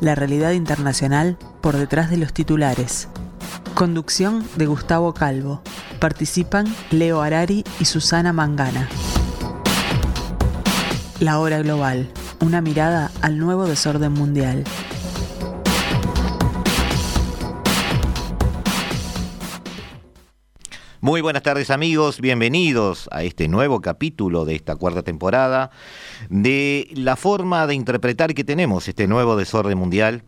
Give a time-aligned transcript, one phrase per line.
[0.00, 3.08] la realidad internacional por detrás de los titulares.
[3.74, 5.62] Conducción de Gustavo Calvo.
[5.98, 8.88] Participan Leo Arari y Susana Mangana.
[11.20, 12.10] La hora global.
[12.40, 14.64] Una mirada al nuevo desorden mundial.
[21.00, 25.70] Muy buenas tardes amigos, bienvenidos a este nuevo capítulo de esta cuarta temporada
[26.28, 30.22] de la forma de interpretar que tenemos este nuevo desorden mundial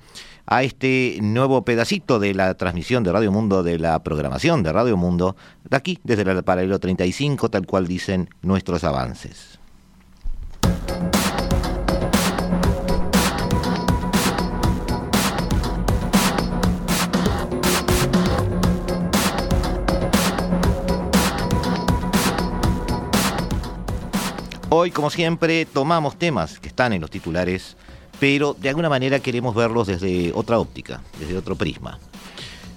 [0.47, 4.97] a este nuevo pedacito de la transmisión de Radio Mundo, de la programación de Radio
[4.97, 5.36] Mundo,
[5.69, 9.58] de aquí, desde el paralelo 35, tal cual dicen nuestros avances.
[24.81, 27.77] Hoy, como siempre, tomamos temas que están en los titulares,
[28.21, 31.98] pero de alguna manera queremos verlos desde otra óptica, desde otro prisma.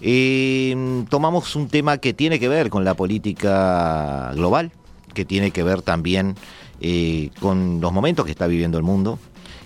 [0.02, 4.72] Eh, tomamos un tema que tiene que ver con la política global,
[5.14, 6.36] que tiene que ver también
[6.80, 9.20] eh, con los momentos que está viviendo el mundo,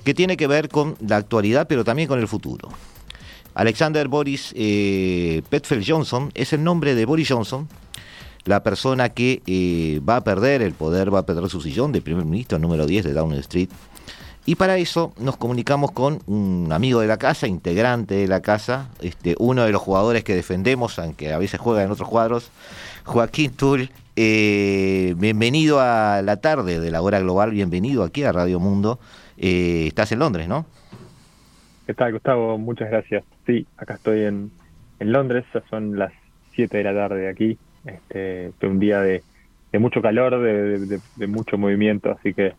[0.03, 2.67] que tiene que ver con la actualidad, pero también con el futuro.
[3.53, 7.69] Alexander Boris eh, Petfeld Johnson es el nombre de Boris Johnson,
[8.45, 12.01] la persona que eh, va a perder el poder, va a perder su sillón de
[12.01, 13.69] primer ministro número 10 de Downing Street.
[14.47, 18.89] Y para eso nos comunicamos con un amigo de la casa, integrante de la casa,
[19.01, 22.51] este, uno de los jugadores que defendemos, aunque a veces juega en otros cuadros,
[23.05, 23.89] Joaquín Tull.
[24.15, 28.99] Eh, bienvenido a la tarde de la hora global, bienvenido aquí a Radio Mundo.
[29.37, 30.67] Eh, estás en Londres, ¿no?
[31.87, 32.59] ¿Qué tal, Gustavo?
[32.59, 33.23] Muchas gracias.
[33.47, 34.51] Sí, acá estoy en,
[34.99, 36.13] en Londres, ya son las
[36.53, 37.57] 7 de la tarde aquí.
[37.85, 39.21] Este, fue un día de,
[39.79, 42.53] mucho calor, de, mucho movimiento, así que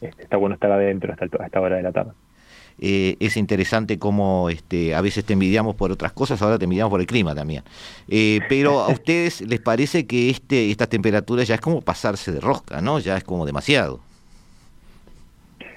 [0.00, 2.12] este, está bueno estar adentro hasta, esta hora de la tarde.
[2.78, 6.90] Eh, es interesante cómo este, a veces te envidiamos por otras cosas, ahora te envidiamos
[6.90, 7.62] por el clima también.
[8.08, 12.40] Eh, pero a ustedes les parece que este, esta temperatura ya es como pasarse de
[12.40, 12.98] rosca, ¿no?
[12.98, 14.00] Ya es como demasiado.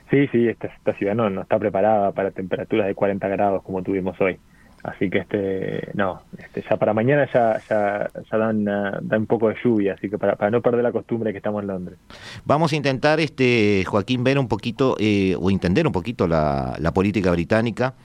[0.09, 3.81] Sí, sí, esta, esta ciudad no, no está preparada para temperaturas de 40 grados como
[3.81, 4.38] tuvimos hoy.
[4.85, 9.25] Así que este, no, este, ya para mañana ya, ya, ya dan, uh, dan, un
[9.25, 11.97] poco de lluvia, así que para, para, no perder la costumbre que estamos en Londres.
[12.46, 16.94] Vamos a intentar, este, Joaquín, ver un poquito eh, o entender un poquito la, la
[16.94, 17.96] política británica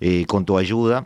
[0.00, 1.04] eh, con tu ayuda.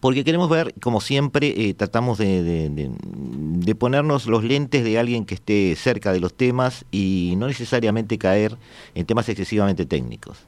[0.00, 5.34] Porque queremos ver, como siempre, eh, tratamos de, de, ponernos los lentes de alguien que
[5.34, 8.56] esté cerca de los temas y no necesariamente caer
[8.96, 10.38] en temas excesivamente técnicos.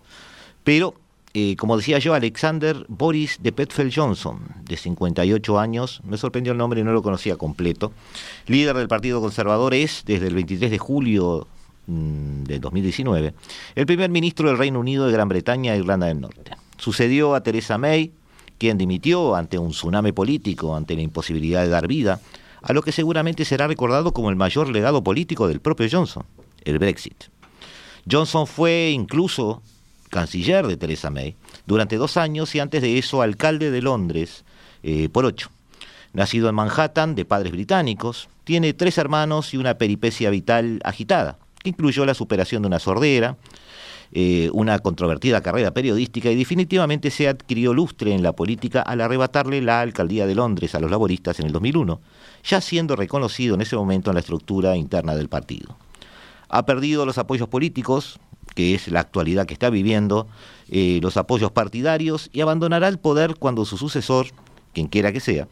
[0.64, 0.94] Pero
[1.38, 6.58] eh, como decía yo, Alexander Boris de Petfeld Johnson, de 58 años, me sorprendió el
[6.58, 7.92] nombre y no lo conocía completo,
[8.46, 11.46] líder del Partido Conservador, es desde el 23 de julio
[11.88, 13.34] mmm, de 2019
[13.74, 16.52] el primer ministro del Reino Unido de Gran Bretaña e Irlanda del Norte.
[16.78, 18.12] Sucedió a Theresa May,
[18.56, 22.18] quien dimitió ante un tsunami político, ante la imposibilidad de dar vida,
[22.62, 26.24] a lo que seguramente será recordado como el mayor legado político del propio Johnson,
[26.64, 27.24] el Brexit.
[28.10, 29.60] Johnson fue incluso
[30.16, 34.46] canciller de Theresa May, durante dos años y antes de eso alcalde de Londres
[34.82, 35.50] eh, por ocho.
[36.14, 41.68] Nacido en Manhattan, de padres británicos, tiene tres hermanos y una peripecia vital agitada, que
[41.68, 43.36] incluyó la superación de una sordera,
[44.12, 49.60] eh, una controvertida carrera periodística y definitivamente se adquirió lustre en la política al arrebatarle
[49.60, 52.00] la alcaldía de Londres a los laboristas en el 2001,
[52.42, 55.76] ya siendo reconocido en ese momento en la estructura interna del partido.
[56.48, 58.18] Ha perdido los apoyos políticos,
[58.56, 60.26] que es la actualidad que está viviendo,
[60.70, 64.28] eh, los apoyos partidarios y abandonará el poder cuando su sucesor,
[64.72, 65.46] quien quiera que sea,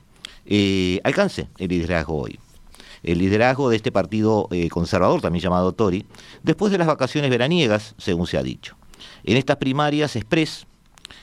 [0.47, 2.41] eh, alcance el liderazgo hoy.
[3.03, 6.06] El liderazgo de este partido eh, conservador, también llamado Tory,
[6.43, 8.75] después de las vacaciones veraniegas, según se ha dicho.
[9.25, 10.67] En estas primarias express,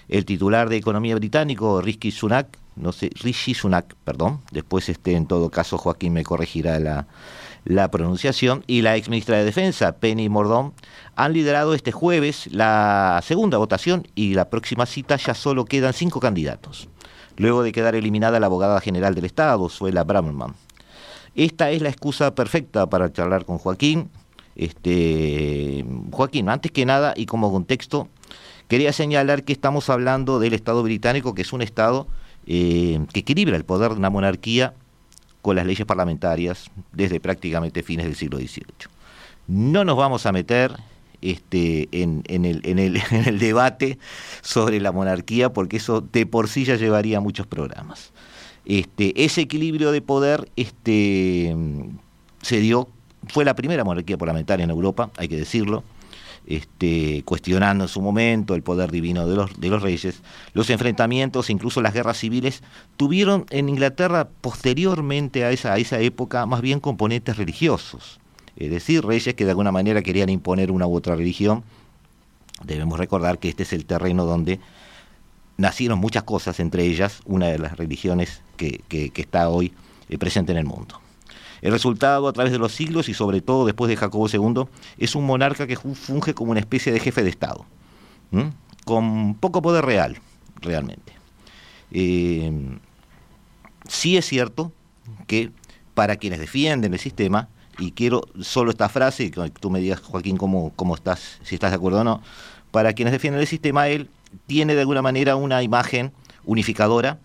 [0.08, 5.26] el titular de Economía británico, Rishi Sunak, no sé, Rishi Sunak, perdón, después este, en
[5.26, 7.08] todo caso Joaquín me corregirá la,
[7.64, 10.74] la pronunciación, y la ex ministra de Defensa, Penny Mordón,
[11.16, 16.20] han liderado este jueves la segunda votación y la próxima cita ya solo quedan cinco
[16.20, 16.90] candidatos,
[17.38, 20.56] luego de quedar eliminada la abogada general del Estado, Suela Bramman.
[21.36, 24.10] Esta es la excusa perfecta para charlar con Joaquín.
[24.56, 28.10] Este, Joaquín, antes que nada y como contexto,
[28.72, 32.08] Quería señalar que estamos hablando del Estado británico, que es un Estado
[32.48, 34.76] eh, que equilibra el poder de una monarquía
[35.42, 38.66] con las leyes parlamentarias desde prácticamente fines del siglo XVIII.
[39.48, 40.72] No nos vamos a meter
[41.22, 43.98] este, en, el, debate
[44.42, 48.12] sobre la monarquía, porque eso de por sí ya llevaría muchos programas.
[48.66, 51.56] Este, ese equilibrio de poder este,
[52.42, 52.88] se dio,
[53.28, 55.84] fue la primera monarquía parlamentaria en Europa, hay que decirlo,
[56.46, 60.22] este, cuestionando en su momento el poder divino de los, de los reyes.
[60.54, 62.64] Los enfrentamientos, incluso las guerras civiles,
[62.98, 68.22] tuvieron en Inglaterra posteriormente a esa, a esa época más bien componentes religiosos
[68.56, 71.64] es decir, reyes que de alguna manera querían imponer una u otra religión.
[72.64, 74.60] Debemos recordar que este es el terreno donde
[75.58, 78.84] nacieron muchas cosas, entre ellas una de las religiones que,
[79.16, 79.74] está hoy
[80.10, 81.01] eh, presente en el mundo.
[81.62, 84.66] El resultado a través de los siglos y sobre todo después de Jacobo II
[84.98, 87.66] es un monarca que funge como una especie de jefe de Estado,
[88.86, 90.18] con poco poder real,
[90.62, 91.14] realmente.
[91.92, 92.52] Eh,
[93.88, 94.72] sí es cierto
[95.28, 95.52] que
[95.94, 100.38] para quienes defienden el sistema, y quiero solo esta frase, que tú me digas, Joaquín,
[100.38, 102.22] cómo, cómo estás, si estás de acuerdo o no,
[102.72, 104.10] para quienes defienden el sistema, él
[104.48, 106.12] tiene de alguna manera una imagen
[106.46, 107.20] unificadora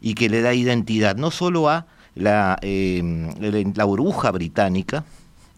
[0.00, 3.28] y que le da identidad no solo a la, em,
[3.74, 5.04] la burbuja británica,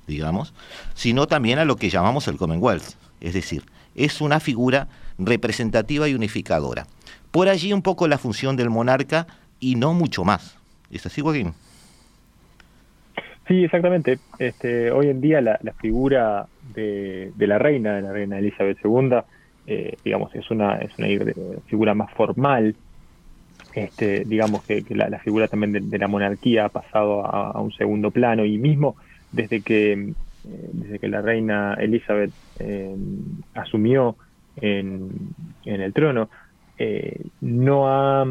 [0.07, 0.53] digamos,
[0.95, 2.95] sino también a lo que llamamos el Commonwealth.
[3.21, 3.63] Es decir,
[3.95, 4.89] es una figura
[5.19, 6.87] representativa y unificadora.
[7.31, 9.27] Por allí un poco la función del monarca
[9.61, 10.59] y no mucho más.
[10.91, 11.55] ¿Es así, Joaquín?
[13.47, 14.19] Sí, exactamente.
[14.39, 19.19] Este, hoy en día la, figura de, la reina, de la reina Elizabeth II,
[19.67, 21.09] eh, digamos, es una, es una
[21.67, 22.75] figura más formal.
[23.85, 28.45] Este, digamos que, la, figura también de, la monarquía ha pasado a, un segundo plano
[28.45, 28.97] y mismo
[29.33, 30.15] desde que, eh,
[30.73, 32.97] desde que la reina Elizabeth eh,
[33.55, 34.17] asumió
[34.57, 35.11] en,
[35.65, 36.29] el trono,
[37.41, 38.25] no ha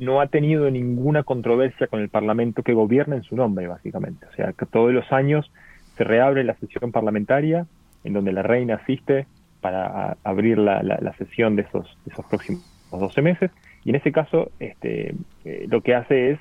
[0.00, 4.26] no ha tenido ninguna controversia con el Parlamento que gobierna en su nombre, básicamente.
[4.32, 5.52] O sea, que todos los años
[5.98, 7.66] se reabre la sesión parlamentaria
[8.02, 9.26] en donde la reina asiste
[9.60, 13.50] para abrir la, sesión de esos, esos próximos 12 meses.
[13.84, 16.38] Y en ese caso, este, eh, lo que hace es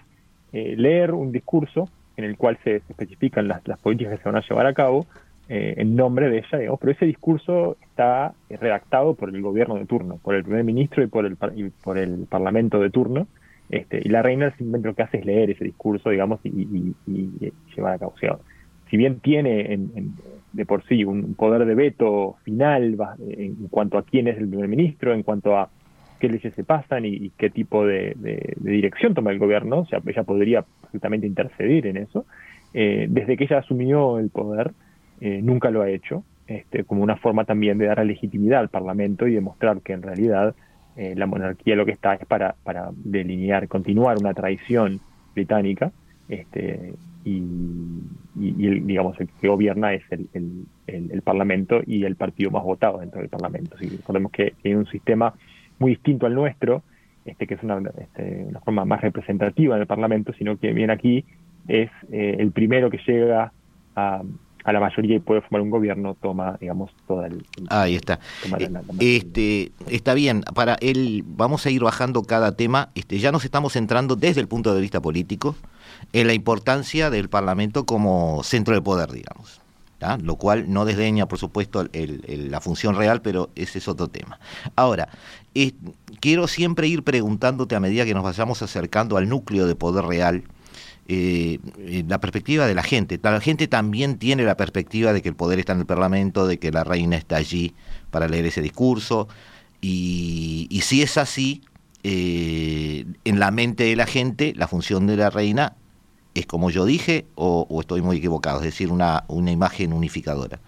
[0.52, 4.48] eh, leer un discurso en el cual se, especifican las, políticas que se van a
[4.48, 5.06] llevar a cabo
[5.48, 9.86] eh, en nombre de ella, digamos, pero ese discurso está redactado por el gobierno de
[9.86, 13.28] turno, por el primer ministro y por el, y por el parlamento de turno,
[13.70, 16.96] este, y la reina simplemente lo que hace es leer ese discurso, digamos, y,
[17.76, 18.14] llevar a cabo.
[18.16, 18.40] O
[18.90, 20.14] si bien tiene en,
[20.52, 22.98] de por sí un poder de veto final
[23.28, 25.70] en cuanto a quién es el primer ministro, en cuanto a
[26.20, 28.16] qué leyes se pasan y, qué tipo de,
[28.58, 32.26] dirección toma el gobierno, o sea, ella podría perfectamente interceder en eso.
[32.74, 34.72] Eh, desde que ella asumió el poder,
[35.22, 39.28] eh, nunca lo ha hecho, este, como una forma también de dar legitimidad al Parlamento
[39.28, 40.56] y demostrar que en realidad
[40.96, 45.00] eh, la monarquía lo que está es para, para delinear, continuar una tradición
[45.34, 45.92] británica,
[46.28, 46.94] este,
[47.26, 50.28] y, el, digamos, el que gobierna es el,
[50.88, 53.76] el, Parlamento y el partido más votado dentro del Parlamento.
[53.80, 55.34] recordemos que hay un sistema
[55.80, 56.84] muy distinto al nuestro,
[57.26, 60.92] este, que es una, este, una forma más representativa en el Parlamento, sino que bien
[60.92, 61.26] aquí
[61.68, 63.52] es eh, el primero que llega
[63.96, 64.22] a,
[64.64, 67.46] a la mayoría y puede formar un gobierno, toma, digamos, toda el...
[67.70, 68.20] Ahí está.
[68.60, 68.70] Eh,
[69.00, 73.74] este, está bien, para él vamos a ir bajando cada tema, este, ya nos estamos
[73.74, 75.56] centrando desde el punto de vista político
[76.14, 79.62] en la importancia del Parlamento como centro de poder, digamos.
[80.22, 84.40] Lo cual no desdeña, por supuesto, la función real, pero ese es otro tema.
[84.76, 85.10] Ahora,
[86.20, 90.44] quiero siempre ir preguntándote a medida que nos vayamos acercando al núcleo de poder real,
[91.12, 91.60] eh,
[92.08, 93.20] la perspectiva de la gente.
[93.22, 96.60] La gente también tiene la perspectiva de que el poder está en el Parlamento, de
[96.60, 97.74] que la reina está allí
[98.12, 99.28] para leer ese discurso.
[99.82, 101.64] Y, si es así,
[102.04, 105.74] eh, en la mente de la gente, la función de la reina
[106.36, 110.60] es como yo dije o, estoy muy equivocado, es decir, una, una imagen unificadora.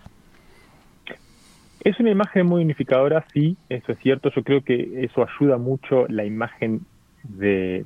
[1.83, 4.29] Es una imagen muy unificadora, sí, eso es cierto.
[4.35, 6.81] Yo creo que eso ayuda mucho la imagen
[7.23, 7.85] de,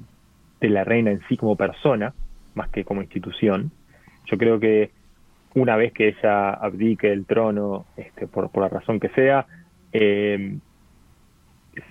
[0.59, 2.13] de la reina en sí como persona,
[2.55, 3.71] más que como institución.
[4.25, 4.91] Yo creo que
[5.53, 9.45] una vez que ella abdique el trono, este, por, por la razón que sea,
[9.93, 10.57] eh,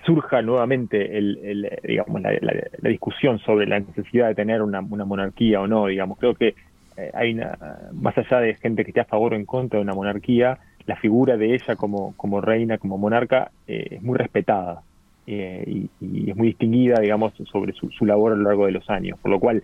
[0.05, 5.87] surja nuevamente el, digamos, la, discusión sobre la necesidad de tener una, monarquía o no,
[5.87, 6.55] digamos, creo que
[6.97, 7.57] eh, hay una,
[7.93, 10.95] más allá de gente que esté a favor o en contra de una monarquía, la
[10.95, 14.81] figura de ella como, como reina, como monarca, eh, es muy respetada
[15.27, 15.89] y,
[16.29, 19.31] es muy distinguida, digamos, sobre su, su labor a lo largo de los años, por
[19.31, 19.63] lo cual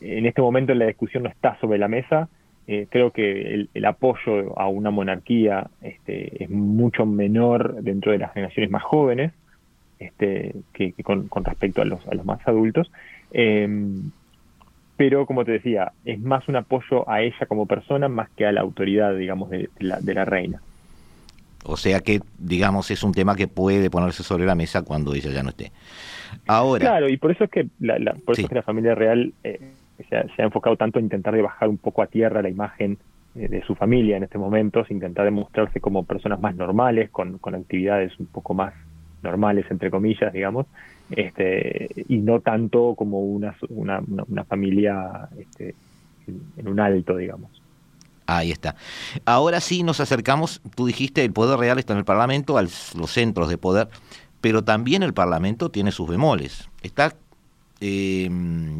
[0.00, 2.28] en este momento la discusión no está sobre la mesa,
[2.66, 8.32] eh, creo que el, apoyo a una monarquía este, es mucho menor dentro de las
[8.32, 9.32] generaciones más jóvenes
[10.00, 12.90] este, que, con, respecto a los, a los más adultos.
[13.30, 14.10] Em,
[14.96, 18.52] pero como te decía, es más un apoyo a ella como persona más que a
[18.52, 20.60] la autoridad, digamos, de, la, reina.
[21.64, 25.30] O sea que, digamos, es un tema que puede ponerse sobre la mesa cuando ella
[25.30, 25.70] ya no esté.
[26.46, 26.80] Ahora.
[26.80, 29.60] Claro, y por eso es que la, por eso que la familia real eh,
[30.08, 32.98] se, ha, enfocado tanto en intentar de bajar un poco a tierra la imagen
[33.34, 37.54] eh, de su familia en este momento, intentar demostrarse como personas más normales, con, con
[37.54, 38.74] actividades un poco más
[39.22, 40.66] normales, entre comillas, digamos,
[41.10, 45.74] este, y no tanto como una, una, una familia este,
[46.56, 47.50] en un alto, digamos.
[48.26, 48.76] Ahí está.
[49.24, 53.10] Ahora sí nos acercamos, tú dijiste, el poder real está en el Parlamento, a los
[53.10, 53.88] centros de poder,
[54.40, 56.68] pero también el Parlamento tiene sus bemoles.
[56.82, 57.16] Está
[57.80, 58.28] eh,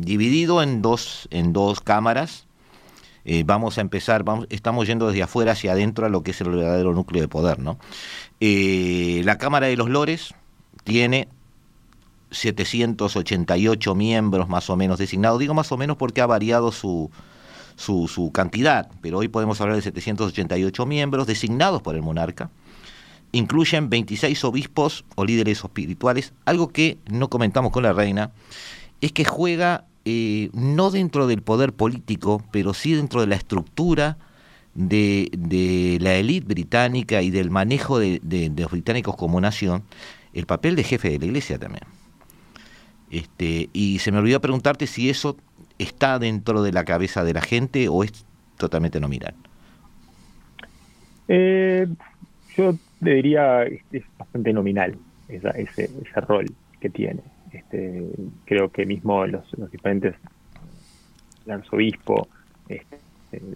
[0.00, 2.46] dividido en dos, en dos cámaras.
[3.24, 6.40] Eh, vamos a empezar, vamos, estamos yendo desde afuera hacia adentro a lo que es
[6.40, 7.58] el verdadero núcleo de poder.
[7.58, 7.78] ¿no?
[8.40, 10.34] Eh, la Cámara de los Lores
[10.84, 11.28] tiene
[12.30, 15.38] 788 miembros más o menos designados.
[15.38, 17.10] Digo más o menos porque ha variado su,
[17.76, 22.50] su, su, cantidad, pero hoy podemos hablar de 788 miembros designados por el monarca.
[23.32, 26.32] Incluyen 26 obispos o líderes espirituales.
[26.44, 28.32] Algo que no comentamos con la reina
[29.00, 34.18] es que juega eh, no dentro del poder político, pero sí dentro de la estructura
[34.74, 38.20] de, la élite británica y del manejo de,
[38.56, 39.84] los británicos como nación,
[40.34, 41.84] el papel de jefe de la iglesia también.
[43.10, 45.36] Este, y se me olvidó preguntarte si eso
[45.78, 48.24] está dentro de la cabeza de la gente o es
[48.56, 49.34] totalmente nominal.
[51.28, 51.86] Eh,
[52.56, 54.96] yo diría es bastante nominal
[55.28, 56.46] ese, ese rol
[56.80, 57.22] que tiene.
[57.52, 58.06] Este,
[58.44, 60.14] creo que mismo los, diferentes,
[61.46, 62.28] el arzobispo,
[62.68, 62.98] este,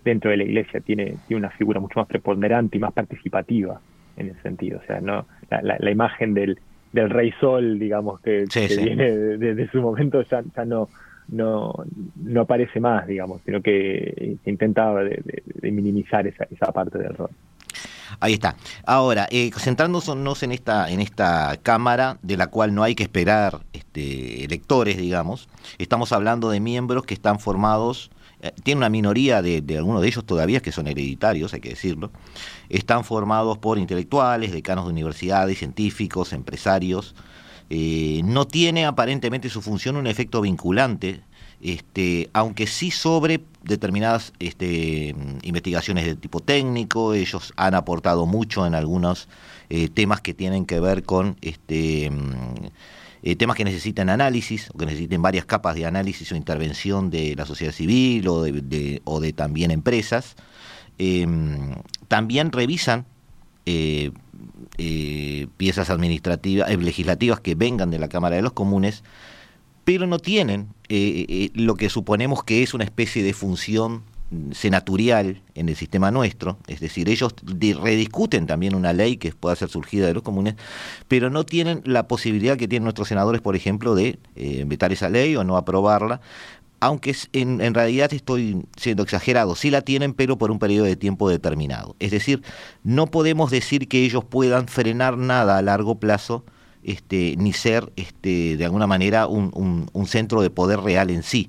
[0.04, 3.80] dentro de la iglesia tiene, tiene una figura mucho más preponderante y más participativa
[4.16, 4.80] en ese sentido.
[4.82, 6.58] O sea, no la, la, imagen del,
[6.92, 10.88] del rey sol, digamos, que, viene de, su momento ya, ya no,
[11.28, 11.72] no,
[12.16, 17.30] no aparece más, digamos, sino que intentaba de, minimizar esa, esa parte del rol.
[18.20, 18.56] Ahí está.
[18.86, 23.64] Ahora, eh, centrándonos en esta, en esta Cámara, de la cual no hay que esperar
[23.72, 28.10] este, electores, digamos, estamos hablando de miembros que están formados
[28.44, 32.10] eh, tiene una minoría de, algunos de ellos todavía que son hereditarios, hay que decirlo,
[32.68, 37.14] están formados por intelectuales, decanos de universidades, científicos, empresarios.
[37.70, 41.22] Eh, no tiene aparentemente su función un efecto vinculante,
[41.64, 48.74] este, aunque sí sobre determinadas este, investigaciones de tipo técnico, ellos han aportado mucho en
[48.74, 49.28] algunos
[49.70, 52.10] eh, temas que tienen que ver con este,
[53.22, 57.34] eh, temas que necesitan análisis o que necesiten varias capas de análisis o intervención de
[57.34, 60.36] la sociedad civil o de, o de también empresas.
[60.98, 61.76] Em,
[62.08, 63.06] también revisan
[63.64, 64.10] eh,
[65.56, 69.02] piezas administrativas, legislativas que vengan de la Cámara de los Comunes,
[69.84, 74.02] pero no tienen lo que suponemos que es una especie de función
[74.52, 79.68] senatorial en el sistema nuestro, es decir, ellos rediscuten también una ley que pueda ser
[79.68, 80.54] surgida de los comunes,
[81.08, 85.08] pero no tienen la posibilidad que tienen nuestros senadores, por ejemplo, de eh, vetar esa
[85.08, 86.20] ley o no aprobarla,
[86.80, 90.96] aunque en, en, realidad estoy siendo exagerado, sí la tienen, pero por un periodo de
[90.96, 91.96] tiempo determinado.
[91.98, 92.42] Es decir,
[92.82, 96.44] no podemos decir que ellos puedan frenar nada a largo plazo,
[96.84, 101.48] este, ni ser este, de alguna manera un, centro de poder real en sí.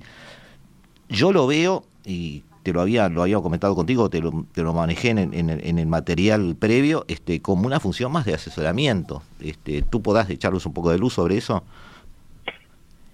[1.08, 4.72] Yo lo veo, y te lo había, lo había comentado contigo, te lo, te lo
[4.72, 9.22] manejé en, en, el material previo, este, como una función más de asesoramiento.
[9.40, 11.62] Este, ¿Tú podás echarles un poco de luz sobre eso?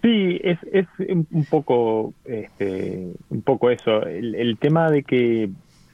[0.02, 4.05] Sí, es, es un poco este, un poco eso.
[4.05, 5.49] El, tema de que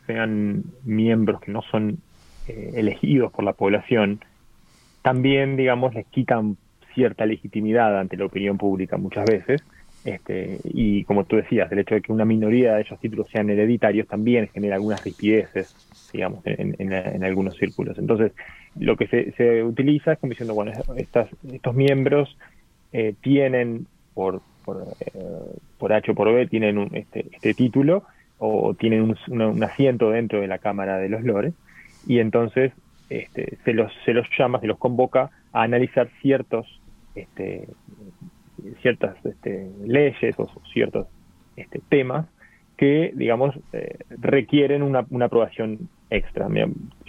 [0.07, 1.99] sean miembros que no son
[2.47, 4.21] eh, elegidos por la población,
[5.09, 6.57] también, digamos, les quitan
[6.95, 9.63] cierta legitimidad ante la opinión pública muchas veces
[10.05, 13.51] este, y como tú decías, el hecho de que una minoría de esos títulos sean
[13.51, 15.75] hereditarios también genera algunas rispideces,
[16.13, 17.99] digamos, en, algunos círculos.
[17.99, 18.33] Entonces,
[18.79, 22.37] lo que se, utiliza es como diciendo, bueno, estas, estos miembros
[22.93, 25.21] eh, tienen, por, por, eh,
[25.79, 28.05] por, H o por B, tienen un, este, este título
[28.39, 31.55] o tienen un, asiento dentro de la Cámara de los Lores,
[32.07, 32.73] y entonces
[33.11, 36.67] este, se, los, se los llama, se los convoca a analizar ciertos
[37.15, 37.69] este,
[38.83, 41.07] ciertas este, leyes o ciertos
[41.57, 42.27] este, temas
[42.77, 46.47] que, digamos, eh, requieren una, aprobación extra.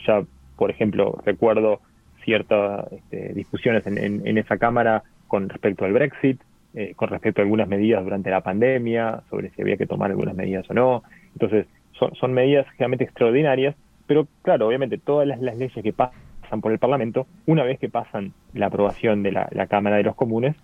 [0.07, 0.23] Ya,
[0.57, 1.79] por ejemplo, recuerdo
[2.23, 6.41] ciertas este, discusiones en, esa Cámara con respecto al Brexit,
[6.73, 10.35] eh, con respecto a algunas medidas durante la pandemia, sobre si había que tomar algunas
[10.35, 11.03] medidas o no.
[11.33, 13.75] Entonces, son, medidas generalmente extraordinarias,
[14.09, 18.33] pero claro, obviamente todas las, leyes que pasan por el Parlamento, una vez que pasan
[18.55, 20.55] la aprobación de la, Cámara de los Comunes,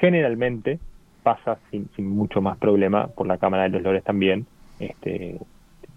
[0.00, 0.78] generalmente
[1.22, 4.46] pasa sin, mucho más problema por la Cámara de los Lores también,
[4.80, 5.38] este,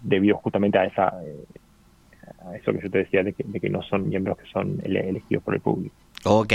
[0.02, 3.80] debido justamente a esa eh, eso que yo te decía de que, de que no
[3.80, 5.94] son miembros que son elegidos por el público.
[6.24, 6.52] Ok.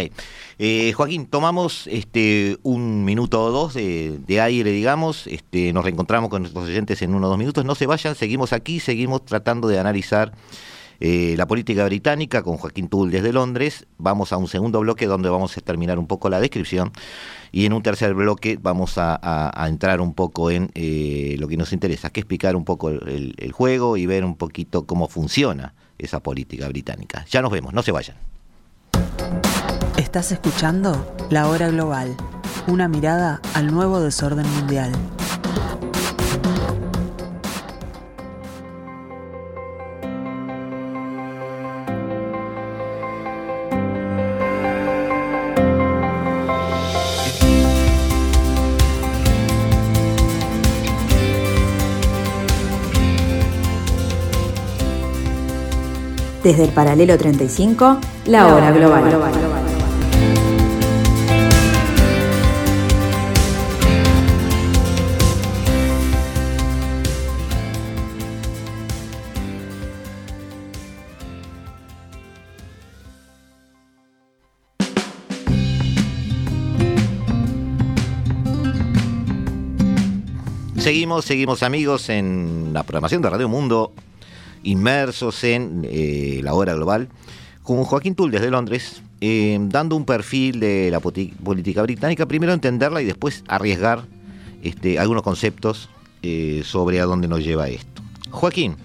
[0.60, 5.26] Eh, Joaquín, tomamos este un minuto o dos de, aire, digamos.
[5.28, 7.66] Este, nos reencontramos con nuestros oyentes en uno o dos minutos.
[7.66, 10.34] No se vayan, seguimos aquí, seguimos tratando de analizar
[11.00, 13.88] eh, la política británica con Joaquín Tull desde Londres.
[13.98, 16.92] Vamos a un segundo bloque donde vamos a terminar un poco la descripción.
[17.52, 21.74] Y en un tercer bloque vamos a, entrar un poco en eh, lo que nos
[21.74, 26.22] interesa, que es explicar un poco el juego y ver un poquito cómo funciona esa
[26.22, 27.26] política británica.
[27.32, 28.16] Ya nos vemos, no se vayan.
[30.16, 32.16] Estás escuchando La Hora Global,
[32.68, 34.94] una mirada al nuevo desorden mundial.
[56.42, 59.65] Desde el paralelo 35, la hora global.
[80.86, 83.92] Seguimos, seguimos amigos en la programación de Radio Mundo,
[84.62, 87.10] inmersos en eh, la hora global,
[87.64, 93.02] con Joaquín Tull desde Londres, eh, dando un perfil de la política británica, primero entenderla
[93.02, 94.04] y después arriesgar
[94.62, 95.90] este, algunos conceptos
[96.22, 98.04] eh, sobre a dónde nos lleva esto.
[98.30, 98.76] Joaquín,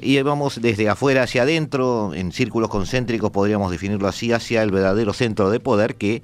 [0.00, 5.12] y vamos desde afuera hacia adentro, en círculos concéntricos podríamos definirlo así, hacia el verdadero
[5.12, 6.22] centro de poder que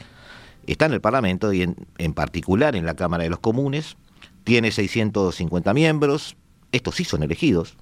[0.66, 1.62] está en el Parlamento y
[1.98, 3.96] en particular en la Cámara de los Comunes,
[4.44, 6.36] tiene 650 miembros,
[6.72, 7.76] estos sí son elegidos,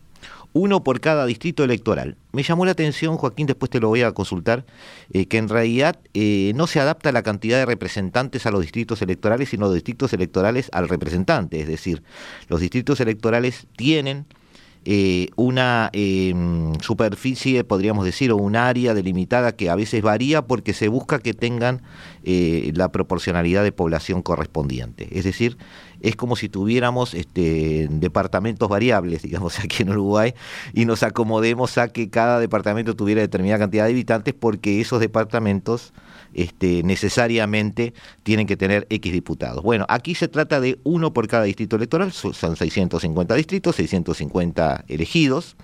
[0.53, 2.17] uno por cada distrito electoral.
[2.33, 4.65] Me llamó la atención, Joaquín, después te lo voy a consultar,
[5.13, 9.01] eh, que en realidad eh, no se adapta la cantidad de representantes a los distritos
[9.03, 11.61] electorales, sino los distritos electorales al representante.
[11.61, 12.03] Es decir,
[12.49, 14.27] los distritos electorales tienen
[14.87, 20.73] eh, una em, superficie, podríamos decir, o un área delimitada que a veces varía porque
[20.73, 21.83] se busca que tengan
[22.25, 25.09] eh, la proporcionalidad de población correspondiente.
[25.13, 25.59] Es decir,
[26.01, 30.35] es como si tuviéramos este, departamentos variables, digamos, aquí en Uruguay,
[30.73, 35.93] y nos acomodemos a que cada departamento tuviera determinada cantidad de habitantes porque esos departamentos
[36.35, 39.63] este, necesariamente tienen que tener X diputados.
[39.63, 45.57] Bueno, aquí se trata de uno por cada distrito electoral, son 650 distritos, 650 elegidos.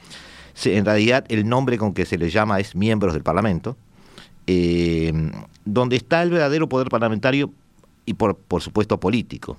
[0.64, 3.76] En realidad el nombre con que se les llama es miembros del Parlamento,
[4.46, 5.12] eh,
[5.64, 7.52] donde está el verdadero poder parlamentario
[8.06, 9.58] y por, por supuesto político.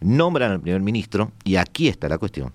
[0.00, 2.52] Nombran al primer ministro, y aquí está la cuestión,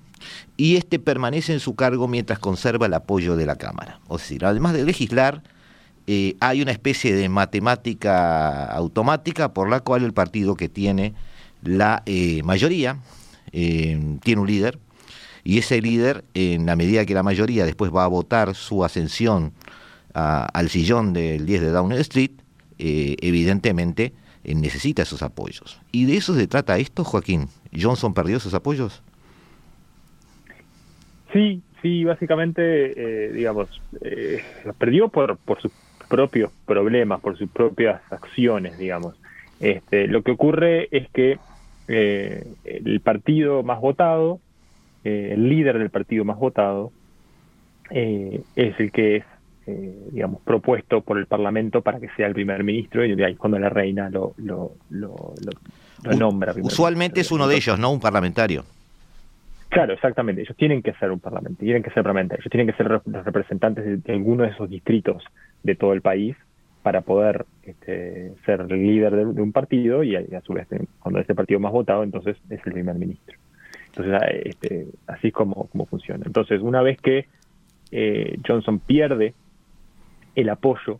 [0.57, 3.99] y este permanece en su cargo mientras conserva el apoyo de la Cámara.
[4.07, 5.41] O sea, además de legislar,
[6.07, 11.13] eh, hay una especie de matemática automática por la cual el partido que tiene
[11.61, 12.97] la eh, mayoría
[13.51, 14.79] eh, tiene un líder
[15.43, 19.53] y ese líder, en la medida que la mayoría después va a votar su ascensión
[20.13, 22.31] al sillón del 10 de Downing Street,
[22.77, 25.81] evidentemente necesita esos apoyos.
[25.91, 27.47] ¿Y de eso se trata esto, Joaquín?
[27.75, 29.01] ¿Johnson perdió esos apoyos?
[31.33, 33.81] Sí, sí, básicamente, digamos,
[34.63, 35.71] los perdió por, por su
[36.11, 39.15] propios problemas, por sus propias acciones, digamos.
[39.61, 41.39] Este, lo que ocurre es que
[41.87, 44.41] eh, el partido más votado,
[45.05, 46.91] eh, el líder del partido más votado,
[47.91, 49.23] eh, es el que es,
[50.11, 53.69] digamos, propuesto por el Parlamento para que sea el primer ministro y ahí cuando la
[53.69, 55.33] reina lo, lo, lo,
[56.17, 56.53] nombra.
[56.61, 57.91] Usualmente es uno de ellos, ¿no?
[57.91, 58.65] Un parlamentario.
[59.71, 60.41] Claro, exactamente.
[60.41, 63.25] Ellos tienen que ser un parlamento, tienen que ser parlamentarios, ellos tienen que ser los
[63.25, 65.23] representantes de, alguno de esos distritos
[65.63, 66.35] de todo el país
[66.83, 70.67] para poder este, ser líder de, un partido y a, su vez
[70.99, 73.37] cuando es el partido más votado entonces es el primer ministro.
[73.87, 76.25] Entonces ah, este, así es como, como funciona.
[76.25, 77.27] Entonces una vez que
[77.91, 79.33] eh, Johnson pierde
[80.35, 80.99] el apoyo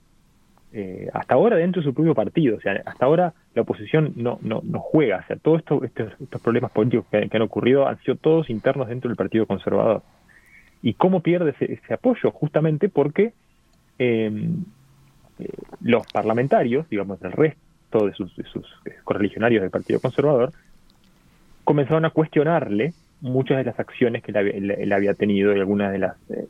[0.73, 2.57] eh, hasta ahora dentro de su propio partido.
[2.57, 5.17] O sea, hasta ahora la oposición no, no, no juega.
[5.17, 9.09] O sea, todos estos, estos, problemas políticos que, han ocurrido han sido todos internos dentro
[9.09, 10.01] del Partido Conservador.
[10.81, 12.31] ¿Y cómo pierde ese, apoyo?
[12.31, 13.33] Justamente porque
[13.99, 14.63] em,
[15.39, 15.49] eh,
[15.81, 18.65] los parlamentarios, digamos, el resto de sus, de sus
[19.03, 20.53] correligionarios del Partido Conservador,
[21.63, 26.15] comenzaron a cuestionarle muchas de las acciones que él, había tenido y algunas de, las,
[26.29, 26.47] eh,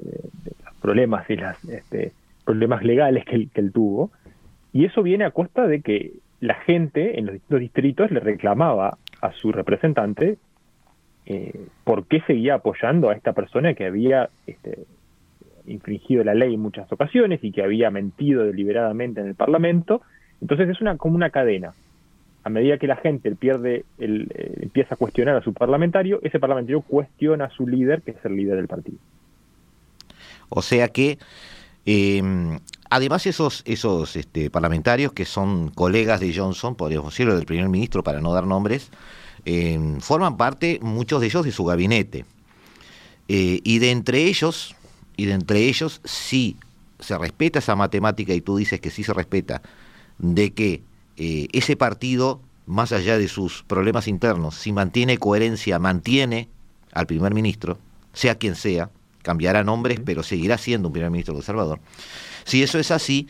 [0.65, 4.11] los problemas y las este, problemas legales que él, tuvo.
[4.73, 8.97] Y eso viene a costa de que la gente en los distintos distritos le reclamaba
[9.21, 10.37] a su representante
[11.25, 14.85] eh, por qué seguía apoyando a esta persona que había este,
[15.67, 20.01] infringido la ley en muchas ocasiones y que había mentido deliberadamente en el Parlamento.
[20.41, 21.73] Entonces es una como una cadena.
[22.43, 26.39] A medida que la gente pierde el, eh, empieza a cuestionar a su parlamentario, ese
[26.39, 28.97] parlamentario cuestiona a su líder, que es el líder del partido.
[30.49, 31.17] O sea que
[31.85, 37.69] eh, además esos, esos este, parlamentarios que son colegas de Johnson, podríamos decirlo del primer
[37.69, 38.89] ministro para no dar nombres,
[39.45, 42.25] eh, forman parte muchos de ellos de su gabinete.
[43.27, 44.75] y de entre ellos,
[45.15, 46.57] y de entre ellos, si
[47.01, 49.61] se respeta esa matemática y tú dices que sí se respeta,
[50.17, 50.83] de que
[51.17, 56.47] eh, ese partido, más allá de sus problemas internos, si mantiene coherencia, mantiene
[56.93, 57.79] al primer ministro,
[58.13, 58.89] sea quien sea,
[59.21, 61.79] cambiará nombres, pero seguirá siendo un primer ministro conservador.
[62.43, 63.27] Si eso es así,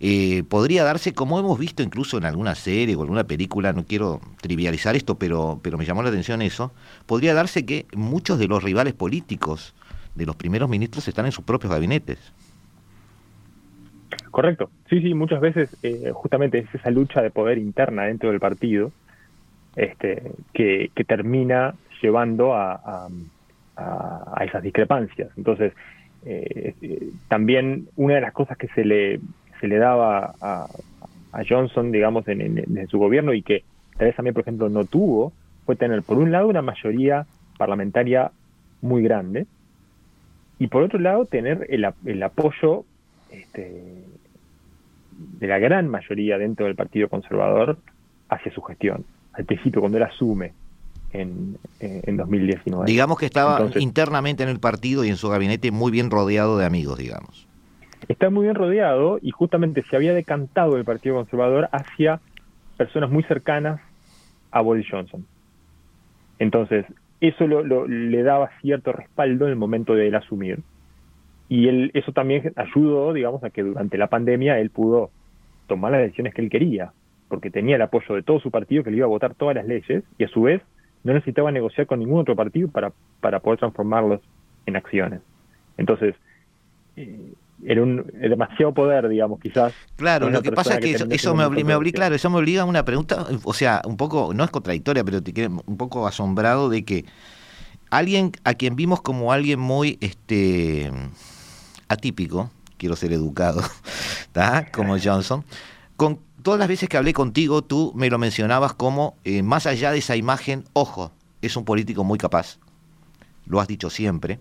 [0.00, 4.20] eh, podría darse, como hemos visto incluso en alguna serie o alguna película, no quiero
[4.40, 6.72] trivializar esto, pero, pero me llamó la atención eso,
[7.06, 9.74] podría darse que muchos de los rivales políticos
[10.14, 12.18] de los primeros ministros están en sus propios gabinetes.
[14.30, 14.70] Correcto.
[14.88, 18.90] Sí, sí, muchas veces eh, justamente es esa lucha de poder interna dentro del partido
[19.76, 23.08] este, que, termina llevando a,
[24.40, 25.30] esas discrepancias.
[25.36, 25.72] Entonces,
[26.24, 26.74] eh,
[27.28, 29.20] también una de las cosas que se le,
[29.60, 30.68] se le daba a,
[31.48, 33.64] Johnson, digamos, en, su gobierno y que
[33.98, 35.32] Teresa también, por ejemplo, no tuvo,
[35.66, 37.26] fue tener, por un lado, una mayoría
[37.58, 38.30] parlamentaria
[38.82, 39.46] muy grande,
[40.60, 42.84] y por otro lado tener el, el apoyo
[43.32, 44.04] este,
[45.40, 47.78] de la gran mayoría dentro del Partido Conservador
[48.28, 50.52] hacia su gestión, al principio cuando él asume
[51.14, 52.86] en, en 2019.
[52.86, 56.66] Digamos que estaba internamente en el partido y en su gabinete muy bien rodeado de
[56.66, 57.48] amigos, digamos.
[58.08, 62.20] Está muy bien rodeado y justamente se había decantado el Partido Conservador hacia
[62.76, 63.80] personas muy cercanas
[64.50, 65.24] a Boris Johnson.
[66.38, 66.84] Entonces,
[67.20, 70.60] eso lo, le daba cierto respaldo en el momento de él asumir.
[71.48, 75.10] Y él, eso también ayudó, digamos, a que durante la pandemia él pudo
[75.66, 76.92] tomar las decisiones que él quería,
[77.28, 79.66] porque tenía el apoyo de todo su partido que le iba a votar todas las
[79.66, 80.62] leyes y a su vez
[81.04, 84.20] no necesitaba negociar con ningún otro partido para, para poder transformarlos
[84.66, 85.20] en acciones.
[85.76, 86.14] Entonces,
[86.96, 87.32] eh,
[87.64, 89.72] era un demasiado poder, digamos, quizás.
[89.96, 92.84] Claro, lo que pasa es que, eso, me, obliga, claro, eso me obliga a una
[92.84, 96.84] pregunta, o sea, un poco, no es contradictoria, pero te quedé un poco asombrado de
[96.84, 97.04] que
[97.90, 100.90] alguien a quien vimos como alguien muy este
[101.88, 103.62] atípico, quiero ser educado,
[104.72, 105.44] como Johnson,
[105.96, 109.90] con todas las veces que hablé contigo, tú me lo mencionabas como, eh, más allá
[109.90, 112.58] de esa imagen, ojo, es un político muy capaz,
[113.46, 114.38] lo has dicho siempre,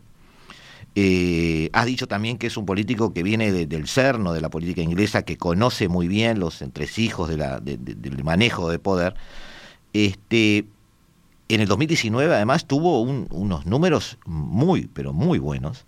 [0.95, 4.81] eh, has dicho también que es un político que viene del CERNO, de la política
[4.81, 7.37] inglesa, que conoce muy bien los entresijos de
[7.77, 9.15] del manejo de poder.
[9.93, 10.65] Este,
[11.47, 15.85] en el 2019 además tuvo unos números muy, pero muy buenos.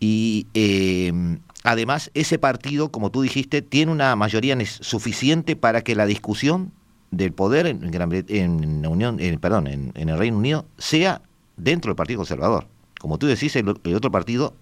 [0.00, 6.06] Y em, además ese partido, como tú dijiste, tiene una mayoría suficiente para que la
[6.06, 6.72] discusión
[7.10, 11.22] del poder en, la Unión, perdón, en el Reino Unido sea
[11.56, 12.66] dentro del Partido Conservador
[13.00, 14.54] como tú decís, el, otro partido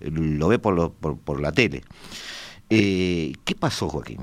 [0.00, 1.82] eh, lo ve por, la tele.
[2.68, 4.18] Eh, ¿Qué pasó, Joaquín?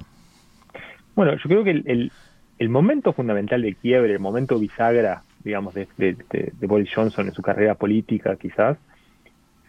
[1.16, 6.68] Bueno, yo creo que el, momento fundamental de quiebre, el momento bisagra, digamos, de, de,
[6.68, 8.78] Boris Johnson en su carrera política, quizás,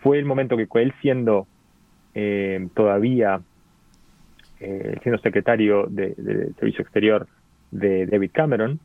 [0.02, 1.46] fue el momento que él siendo
[2.14, 3.40] eh, todavía
[4.58, 7.28] siendo secretario de, de, Servicio Exterior
[7.70, 8.80] de David Cameron,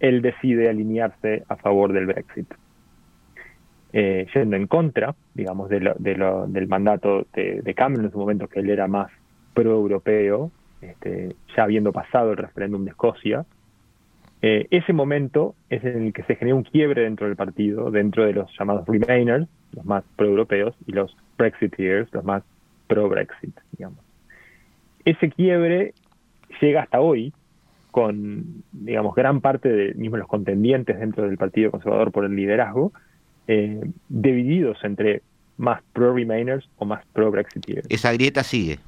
[0.00, 2.46] él decide alinearse a favor del Brexit
[3.92, 8.70] eh, yendo en contra, digamos, de del mandato de, Cameron en su momento, que él
[8.70, 9.10] era más
[9.52, 13.44] pro-europeo, este, ya habiendo pasado el referéndum de Escocia.
[14.40, 18.24] Eh, ese momento es en el que se genera un quiebre dentro del partido, dentro
[18.24, 22.42] de los llamados Remainers, los más pro-europeos, y los Brexiteers, los más
[22.94, 23.98] pro-Brexit, digamos.
[25.04, 25.94] Ese quiebre
[26.60, 27.32] llega hasta hoy,
[27.90, 32.92] con, digamos, gran parte de mismo los contendientes dentro del Partido Conservador por el liderazgo,
[33.48, 35.22] eh, divididos entre
[35.56, 37.86] más pro-Remainers o más pro-Brexiteers.
[37.90, 38.78] Esa grieta sigue.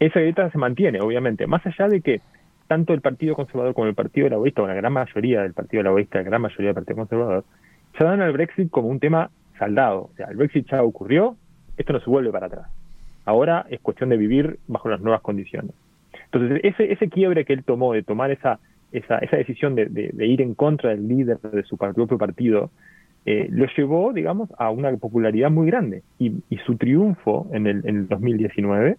[0.00, 2.20] Esa grieta se mantiene, obviamente, más allá de que
[2.66, 6.18] tanto el Partido Conservador como el Partido Laborista, o la gran mayoría del Partido Laborista,
[6.18, 7.44] la gran mayoría del Partido Conservador,
[7.96, 10.10] se dan al Brexit como un tema saldado.
[10.12, 11.36] O sea, el Brexit ya ocurrió,
[11.76, 12.68] esto no se vuelve para atrás.
[13.24, 15.72] Ahora es cuestión de vivir bajo las nuevas condiciones.
[16.26, 18.58] Entonces, ese, ese quiebre que él tomó de tomar esa,
[18.92, 22.70] esa, esa decisión de, ir en contra del líder de su propio partido,
[23.26, 26.02] eh, lo llevó, digamos, a una popularidad muy grande.
[26.18, 26.32] Y,
[26.66, 28.96] su triunfo en el, en el 2019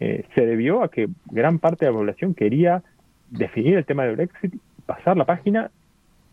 [0.00, 2.82] eh, se debió a que gran parte de la población quería
[3.30, 4.54] definir el tema del Brexit,
[4.86, 5.70] pasar la página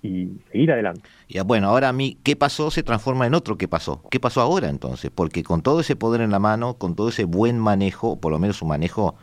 [0.02, 1.02] y seguir adelante.
[1.30, 2.72] Ya, bueno, ahora a mí, ¿qué pasó?
[2.72, 4.04] Se transforma en otro ¿qué pasó?
[4.10, 5.12] ¿Qué pasó ahora entonces?
[5.14, 8.40] Porque con todo ese poder en la mano, con todo ese buen manejo, por lo
[8.40, 9.16] menos un manejo,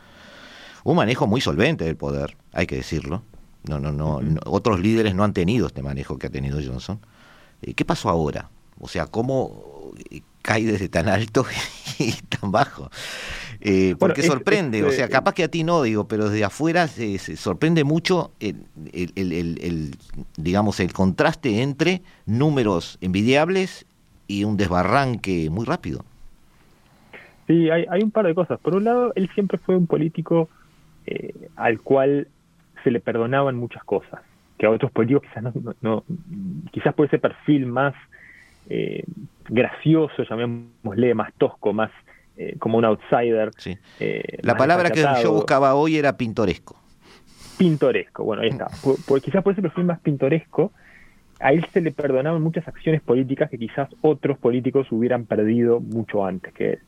[0.83, 3.23] un manejo muy solvente del poder, hay que decirlo.
[3.67, 6.99] No, no, no, otros líderes no han tenido este manejo que ha tenido Johnson.
[7.61, 8.49] Eh, ¿Qué pasó ahora?
[8.79, 9.93] O sea, ¿cómo
[10.41, 11.45] cae desde tan alto
[11.99, 12.91] y tan bajo?
[13.67, 17.17] Eh, porque sorprende, o sea, capaz que a ti no, digo, pero desde afuera se,
[17.17, 18.57] sorprende mucho el,
[18.93, 19.95] el,
[20.37, 23.87] digamos, el contraste entre números envidiables
[24.27, 26.05] y un desbarranque muy rápido.
[27.47, 28.59] Sí, hay, hay un par de cosas.
[28.59, 30.47] Por un lado, él siempre fue un político
[31.07, 32.27] eh, al cual
[32.83, 34.21] se le perdonaban muchas cosas,
[34.59, 36.03] que a otros políticos quizás no, no,
[36.71, 37.95] quizás por ese perfil más
[38.69, 39.05] eh,
[39.49, 41.89] gracioso, llamémosle, más tosco, más
[42.37, 43.51] eh, como un outsider.
[43.99, 46.75] Eh, la palabra que yo buscaba hoy era pintoresco.
[47.57, 48.67] Pintoresco, bueno, ahí está.
[49.07, 50.73] Por, quizás por ese perfil más pintoresco,
[51.39, 56.25] a él se le perdonaban muchas acciones políticas que quizás otros políticos hubieran perdido mucho
[56.25, 56.79] antes, que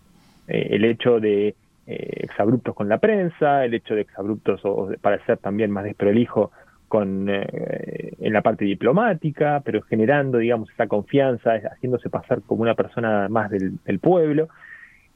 [0.47, 1.55] el hecho de
[1.85, 6.51] exabruptos con la prensa, el hecho de exabruptos o de parecer también más desprolijo
[6.89, 13.29] con en la parte diplomática, pero generando, digamos, esa confianza, haciéndose pasar como una persona
[13.29, 14.49] más del pueblo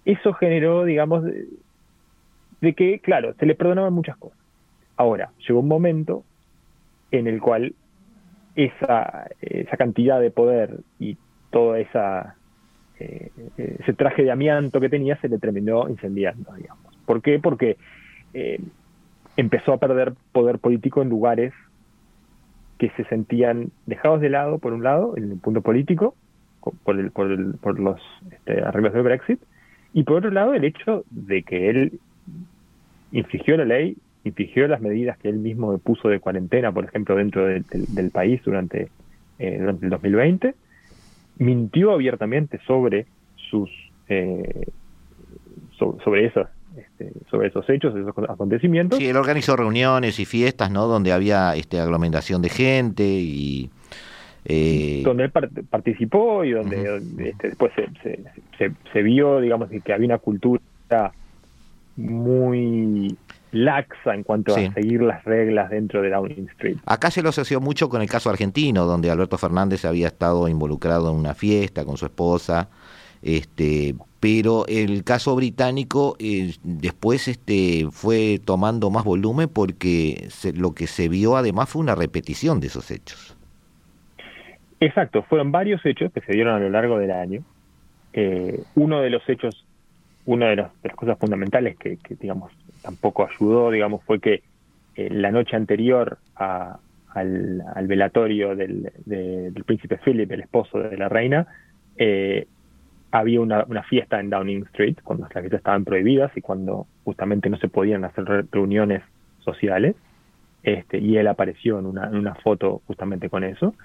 [0.06, 4.38] eso generó, digamos, de, que, claro, se le perdonaban muchas cosas.
[4.98, 6.24] Ahora, llegó un momento
[7.12, 7.74] en el cual
[8.56, 11.18] esa, esa cantidad de poder y
[11.50, 12.36] toda esa
[13.00, 16.96] eh, ese traje de amianto que tenía se le terminó incendiando, digamos.
[17.06, 17.40] ¿Por qué?
[17.40, 17.78] Porque
[18.34, 18.60] eh,
[19.38, 21.54] empezó a perder poder político en lugares
[22.78, 26.16] que se sentían dejados de lado, por un lado, en el punto político,
[26.84, 28.00] por, el, por, el, por los
[28.32, 29.42] este, arreglos del Brexit,
[29.94, 32.00] y por otro lado, el hecho de que él
[33.12, 37.46] infringió la ley, infringió las medidas que él mismo puso de cuarentena, por ejemplo, dentro
[37.46, 38.90] del país durante,
[39.40, 40.56] eh, durante el 2020,
[41.40, 43.70] mintió abiertamente sobre sus
[44.08, 44.68] eh,
[45.78, 48.98] sobre esos este, sobre esos hechos, esos acontecimientos.
[49.00, 50.88] Sí, él organizó reuniones y fiestas, ¿no?
[50.88, 53.70] Donde había este aglomeración de gente y
[54.46, 55.32] eh, donde él
[55.70, 61.12] participó y donde, este, después se, se, vio, digamos, que había una cultura
[61.96, 63.16] muy
[63.52, 66.78] laxa en cuanto a seguir las reglas dentro de Downing Street.
[66.86, 71.12] Acá se lo asoció mucho con el caso argentino, donde Alberto Fernández había estado involucrado
[71.12, 72.70] en una fiesta con su esposa,
[73.22, 80.88] este, pero el caso británico eh, después este, fue tomando más volumen porque lo que
[80.88, 83.36] se vio además fue una repetición de esos hechos.
[84.82, 87.44] Exacto, fueron varios hechos que se dieron a lo largo del año.
[88.14, 89.64] Eh, uno de los hechos,
[90.26, 94.42] una de, las cosas fundamentales que, digamos, tampoco ayudó, digamos, fue que
[94.96, 96.80] eh, la noche anterior al,
[97.88, 98.92] velatorio del,
[99.68, 101.46] príncipe Philip, el esposo de la reina,
[101.98, 102.48] eh,
[103.12, 107.58] había una, fiesta en Downing Street, cuando las fiestas estaban prohibidas y cuando justamente no
[107.58, 109.04] se podían hacer reuniones
[109.42, 109.96] sociales.
[110.64, 113.76] Este, y él apareció en una foto justamente con eso.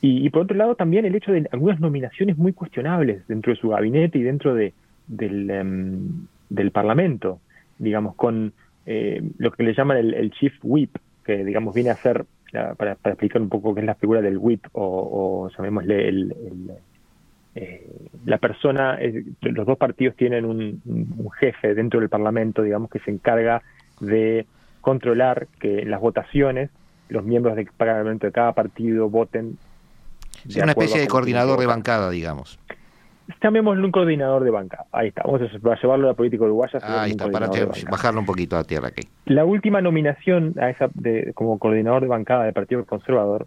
[0.00, 3.70] Y, por otro lado también el hecho de algunas nominaciones muy cuestionables dentro de su
[3.70, 4.72] gabinete y dentro de,
[5.08, 7.40] del, em, Parlamento,
[7.78, 8.52] digamos, con
[8.86, 12.24] eh, lo que le llaman el, Chief Whip, que digamos viene a ser,
[12.76, 16.34] para, explicar un poco qué es la figura del Whip, o, llamémosle el,
[17.56, 17.86] eh,
[18.24, 18.98] la persona,
[19.40, 20.80] los dos partidos tienen un,
[21.40, 23.62] jefe dentro del Parlamento, digamos, que se encarga
[24.00, 24.46] de
[24.80, 26.70] controlar que las votaciones
[27.08, 29.58] los miembros del Parlamento de cada partido voten
[30.62, 32.58] una especie de coordinador de bancada, digamos.
[33.42, 34.86] Llamémoslo un coordinador de bancada.
[34.90, 35.22] Ahí está.
[35.24, 36.78] Vamos a llevarlo a la política uruguaya.
[36.82, 37.48] Ahí está, para
[37.90, 39.06] bajarlo un poquito a tierra aquí.
[39.26, 43.46] La última nominación a esa de, como coordinador de bancada del Partido Conservador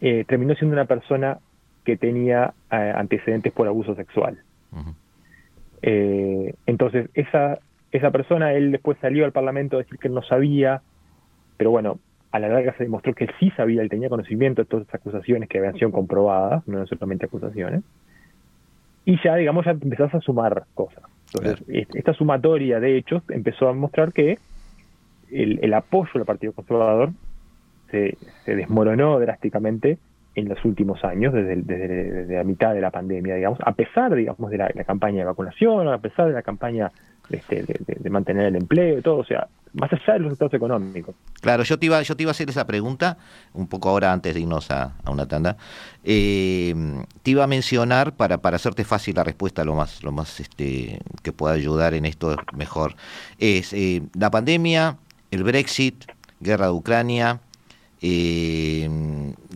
[0.00, 1.38] eh, terminó siendo una persona
[1.84, 4.38] que tenía eh, antecedentes por abuso sexual.
[5.82, 7.58] Eh, entonces, esa,
[7.90, 10.82] esa persona, él después salió al Parlamento a decir que no sabía,
[11.56, 11.98] pero bueno,
[12.30, 15.48] a la larga se demostró que sí sabía y tenía conocimiento de todas estas acusaciones
[15.48, 17.82] que habían sido comprobadas, no eran solamente acusaciones,
[19.04, 21.02] y ya, digamos, ya empezás a sumar cosas.
[21.32, 21.64] Entonces,
[21.94, 24.38] esta sumatoria de hechos empezó a mostrar que
[25.30, 27.10] el, apoyo al Partido Conservador
[27.90, 29.98] se, desmoronó drásticamente
[30.34, 34.50] en los últimos años, desde, desde, la mitad de la pandemia, digamos, a pesar, digamos,
[34.50, 36.92] de la, campaña de vacunación, a pesar de la campaña
[37.30, 41.14] este, de, mantener el empleo y todo, o sea, más allá de los resultados económicos.
[41.40, 43.18] Claro, yo te iba, yo te iba a hacer esa pregunta,
[43.52, 45.56] un poco ahora antes de irnos a, una tanda.
[46.04, 46.74] Eh,
[47.22, 51.00] te iba a mencionar, para, para hacerte fácil la respuesta, lo más, lo más este,
[51.22, 52.94] que pueda ayudar en esto mejor,
[53.38, 54.96] es eh, la pandemia,
[55.30, 56.04] el Brexit,
[56.40, 57.40] guerra de Ucrania,
[58.00, 58.88] eh,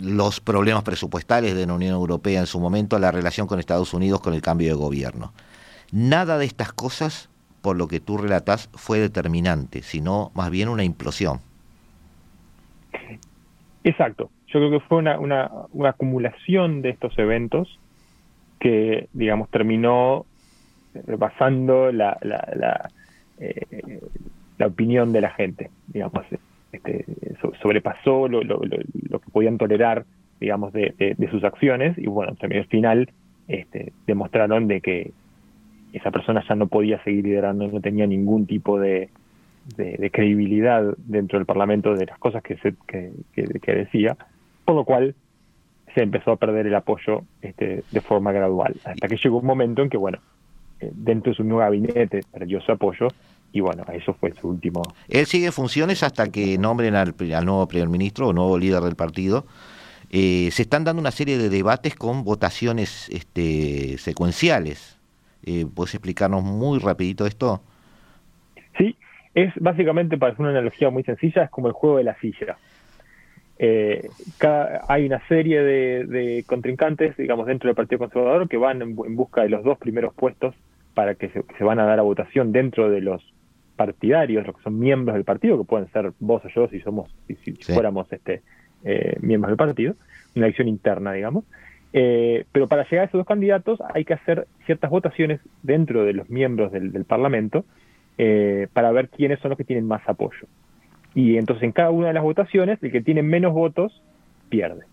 [0.00, 4.20] los problemas presupuestales de la Unión Europea en su momento, la relación con Estados Unidos
[4.20, 5.32] con el cambio de gobierno.
[5.92, 7.28] Nada de estas cosas,
[7.62, 11.40] por lo que tú relatas, fue determinante, sino más bien una implosión.
[13.85, 14.31] Exacto.
[14.48, 17.79] Yo creo que fue una, una, acumulación de estos eventos
[18.61, 20.27] que, digamos, terminó
[21.18, 22.90] basando la, la, la,
[23.38, 24.01] eh,
[24.59, 26.25] la opinión de la gente, digamos
[26.72, 27.05] este,
[27.61, 30.05] sobrepasó lo, lo, lo, que podían tolerar,
[30.40, 33.11] digamos, de, de, sus acciones y bueno, también al final
[33.48, 35.12] este, demostraron de que
[35.92, 39.11] esa persona ya no podía seguir liderando, no tenía ningún tipo de,
[39.76, 44.16] de, credibilidad dentro del Parlamento de las cosas que, se, que, decía,
[44.64, 45.14] por lo cual
[45.94, 49.83] se empezó a perder el apoyo este, de forma gradual, hasta que llegó un momento
[49.83, 50.18] en que, bueno,
[50.81, 53.09] eh, dentro de su nuevo gabinete perdió su apoyo
[53.52, 54.83] y bueno, eso fue su último.
[55.09, 59.46] Él sigue funciones hasta que nombren al, nuevo primer ministro o nuevo líder del partido.
[60.09, 64.98] Eh, se están dando una serie de debates con votaciones este, secuenciales.
[65.44, 67.62] Eh, ¿Puedes explicarnos muy rapidito esto?
[68.78, 68.96] Sí,
[69.35, 72.57] es básicamente, para hacer una analogía muy sencilla, es como el juego de la silla.
[73.59, 74.09] Eh,
[74.88, 79.50] hay una serie de, contrincantes, digamos, dentro del Partido Conservador que van en, busca de
[79.50, 80.55] los dos primeros puestos
[80.94, 83.22] para que se, se, van a dar a votación dentro de los
[83.76, 87.11] partidarios, los que son miembros del partido, que pueden ser vos o yo si somos,
[87.26, 88.42] si, fuéramos este
[88.85, 89.94] eh, miembros del partido,
[90.35, 91.44] una elección interna, digamos.
[91.92, 96.14] Eh, pero para llegar a esos dos candidatos hay que hacer ciertas votaciones dentro de
[96.14, 97.64] los miembros del, Parlamento
[98.16, 100.46] eh, para ver quiénes son los que tienen más apoyo.
[101.14, 104.02] Y entonces en cada una de las votaciones, el que tiene menos votos
[104.48, 104.85] pierde.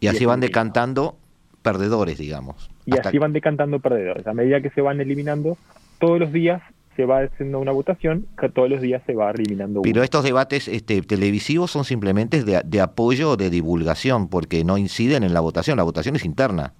[0.00, 1.16] Y así van decantando
[1.62, 2.70] perdedores, digamos.
[2.86, 4.26] Y así van decantando perdedores.
[4.26, 5.58] A medida que se van eliminando,
[5.98, 6.62] todos los días
[6.98, 9.82] se va haciendo una votación que todos los días se va eliminando.
[9.82, 14.76] Pero estos debates este, televisivos son simplemente de, de apoyo o de divulgación, porque no
[14.78, 16.72] inciden en la votación, la votación es interna.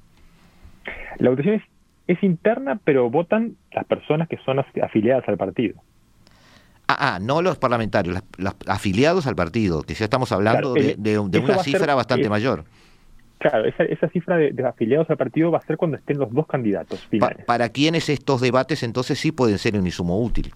[1.19, 1.63] La votación es,
[2.09, 5.81] es interna, pero votan las personas que son afiliadas al partido.
[6.89, 11.19] Ah, ah, no los parlamentarios, los, afiliados al partido, que ya estamos hablando de, de,
[11.19, 12.65] una cifra bastante mayor.
[13.39, 16.47] Claro, esa, esa cifra de, afiliados al partido va a ser cuando estén los dos
[16.47, 17.45] candidatos finales.
[17.45, 20.53] ¿Para quiénes estos debates entonces sí pueden ser un insumo útil?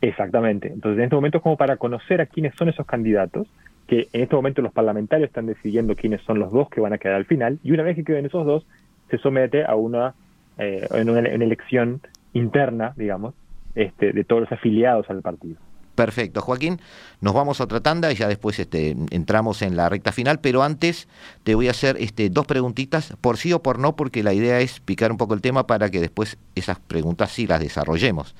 [0.00, 0.68] Exactamente.
[0.68, 3.46] Entonces, en este momento es como para conocer a quiénes son esos candidatos,
[3.86, 6.98] que en este momento los parlamentarios están decidiendo quiénes son los dos que van a
[6.98, 8.66] quedar al final, y una vez que queden esos dos,
[9.10, 10.14] se somete a una,
[10.58, 12.00] eh, en una, una elección
[12.32, 13.34] interna, digamos,
[13.76, 15.56] este, de todos los afiliados al partido.
[15.94, 16.80] Perfecto, Joaquín.
[17.20, 20.62] Nos vamos a otra tanda y ya después este, entramos en la recta final, pero
[20.62, 21.06] antes
[21.44, 24.60] te voy a hacer este, dos preguntitas, por sí o por no, porque la idea
[24.60, 28.34] es picar un poco el tema para que después esas preguntas sí las desarrollemos.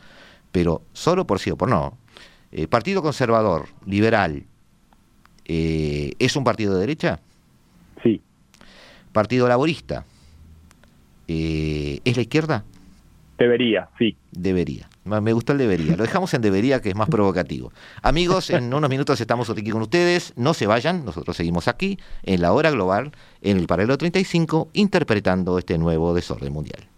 [0.50, 1.96] Pero solo por sí o por no.
[2.52, 4.44] Eh, partido conservador, liberal,
[5.44, 7.20] eh, ¿es un partido de derecha?
[8.02, 8.20] Sí.
[9.12, 10.04] Partido laborista,
[11.28, 12.64] eh, ¿es la izquierda?
[13.38, 14.16] Debería, sí.
[14.30, 14.88] Debería.
[15.04, 15.96] Me gustó el debería.
[15.96, 17.72] Lo dejamos en debería, que es más provocativo.
[18.02, 20.32] Amigos, en unos minutos estamos aquí con ustedes.
[20.36, 25.58] No se vayan, nosotros seguimos aquí en la hora global, en el paralelo 35, interpretando
[25.58, 26.88] este nuevo desorden mundial.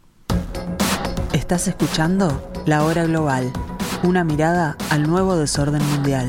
[1.32, 3.52] Estás escuchando La Hora Global,
[4.04, 6.28] una mirada al nuevo desorden mundial.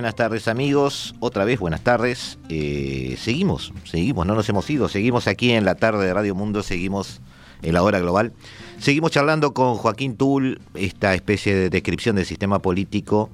[0.00, 2.38] Buenas tardes amigos, otra vez buenas tardes.
[2.48, 6.62] Eh, seguimos, seguimos, no nos hemos ido, seguimos aquí en la tarde de Radio Mundo,
[6.62, 7.20] seguimos
[7.60, 8.32] en la hora global.
[8.78, 13.28] Seguimos charlando con Joaquín Tull, esta especie de descripción del sistema político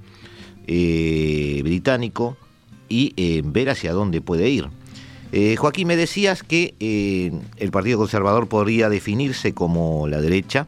[0.66, 2.36] eh, británico
[2.88, 4.68] y eh, ver hacia dónde puede ir.
[5.58, 6.74] Joaquín, me decías que
[7.58, 10.66] el Partido Conservador podría definirse como la derecha,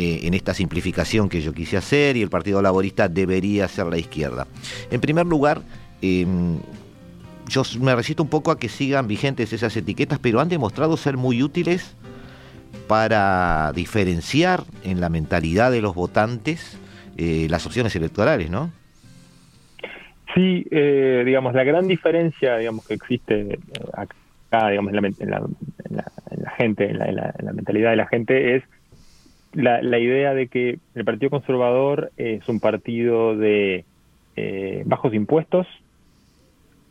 [0.00, 3.98] eh, en esta simplificación que yo quise hacer y el Partido Laborista debería ser la
[3.98, 4.46] izquierda.
[4.92, 5.62] En primer lugar,
[6.02, 6.60] em,
[7.48, 11.16] yo me resisto un poco a que sigan vigentes esas etiquetas, pero han demostrado ser
[11.16, 11.96] muy útiles
[12.86, 16.78] para diferenciar en la mentalidad de los votantes
[17.16, 18.70] eh, las opciones electorales, ¿no?
[20.32, 23.58] Sí, eh, digamos, la gran diferencia digamos, que existe
[23.94, 28.62] acá, digamos, en la, gente, en la, mentalidad de la gente, es
[29.62, 33.84] la, idea de que el Partido Conservador es un partido de
[34.36, 35.66] eh, bajos impuestos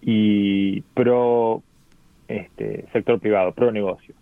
[0.01, 1.63] y pro
[2.27, 4.17] este, sector privado, pro negocios.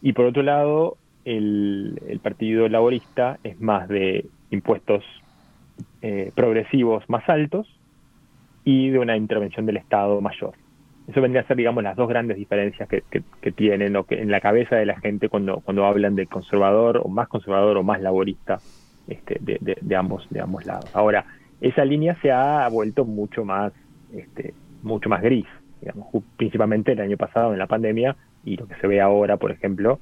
[0.00, 5.04] Y por otro lado, el, el Partido Laborista es más de impuestos
[6.02, 7.68] eh, progresivos más altos
[8.64, 10.54] y de una intervención del Estado mayor.
[11.08, 13.02] Eso vendría a ser, digamos, las dos grandes diferencias que,
[13.52, 17.08] tienen o que en la cabeza de la gente cuando, cuando hablan de conservador o
[17.08, 18.60] más conservador o más laborista
[19.08, 20.88] este, de, de, ambos, de ambos lados.
[20.94, 21.24] Ahora,
[21.60, 23.72] esa línea se ha vuelto mucho más,
[24.12, 25.46] este, mucho más gris,
[25.80, 29.50] digamos, principalmente el año pasado en la pandemia y lo que se ve ahora, por
[29.50, 29.98] ejemplo,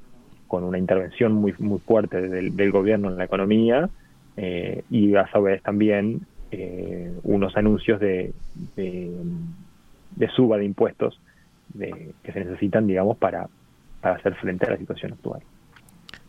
[0.48, 3.88] con una intervención muy, muy fuerte del, gobierno en la economía,
[4.36, 8.32] eh, y a su vez también eh, unos anuncios de,
[8.74, 9.10] de,
[10.28, 11.20] suba de impuestos
[11.78, 13.48] que se necesitan, digamos, para,
[14.00, 15.40] para hacer frente a la situación actual.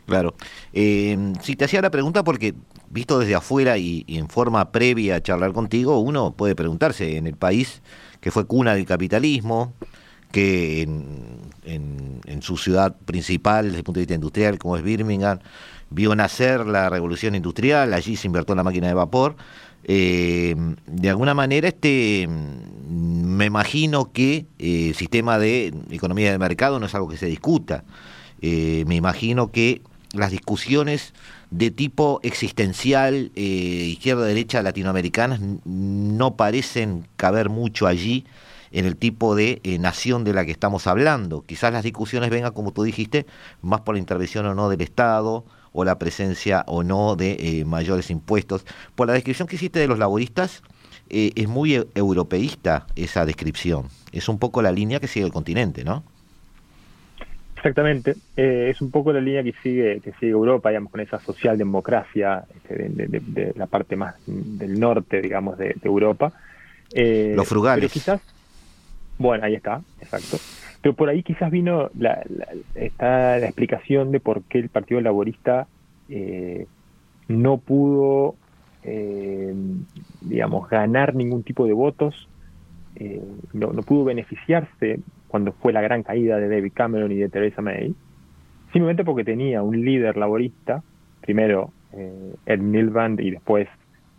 [0.06, 0.36] Claro.
[0.74, 2.54] Eh, si te hacía la pregunta porque,
[2.90, 7.36] visto desde afuera y, en forma previa a charlar contigo, uno puede preguntarse, en el
[7.36, 7.82] país
[8.20, 9.74] que fue cuna del capitalismo,
[10.32, 15.40] que en, en, su ciudad principal, desde el punto de vista industrial, como es Birmingham,
[15.90, 19.36] vio nacer la revolución industrial, allí se invirtió la máquina de vapor.
[19.84, 20.56] Eh,
[20.86, 26.86] de alguna manera, este, me imagino que eh, el sistema de economía de mercado no
[26.86, 27.84] es algo que se discuta.
[28.42, 29.82] Eh, me imagino que
[30.14, 31.14] las discusiones
[31.52, 38.26] de tipo existencial, izquierda-derecha latinoamericanas, no parecen caber mucho allí
[38.72, 41.44] en el tipo de nación de la que estamos hablando.
[41.46, 43.26] Quizás las discusiones vengan, como tú dijiste,
[43.62, 47.66] más por la intervención o no del Estado, o la presencia o no de eh,
[47.66, 48.66] mayores impuestos.
[48.96, 50.64] Por la descripción que hiciste de los laboristas,
[51.10, 53.88] eh, es muy e, europeísta esa descripción.
[54.12, 56.04] Es un poco la línea que sigue el continente, ¿no?
[57.56, 61.20] Exactamente, eh, es un poco la línea que sigue que sigue Europa, digamos, con esa
[61.20, 66.34] socialdemocracia este, de, la parte más del norte, digamos, de, Europa.
[66.96, 67.84] Los frugales.
[67.84, 68.22] Pero quizás,
[69.20, 70.38] bueno, ahí está, exacto.
[70.82, 72.24] Pero por ahí quizás vino la,
[72.76, 75.68] está la explicación de por qué el Partido Laborista
[76.10, 76.66] eh,
[77.28, 78.36] no pudo,
[78.84, 79.54] eh,
[80.22, 82.28] digamos, ganar ningún tipo de votos,
[82.96, 83.22] eh,
[83.54, 87.94] no, pudo beneficiarse cuando fue la gran caída de David Cameron y de Theresa May,
[88.74, 90.84] simplemente porque tenía un líder laborista,
[91.22, 91.72] primero
[92.46, 93.68] Ed Miliband y después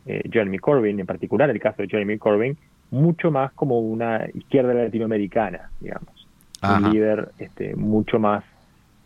[0.04, 2.56] Jeremy Corbyn, en particular el caso de Jeremy Corbyn,
[2.90, 6.21] mucho más como una izquierda latinoamericana, digamos
[6.62, 8.44] un líder este, mucho más...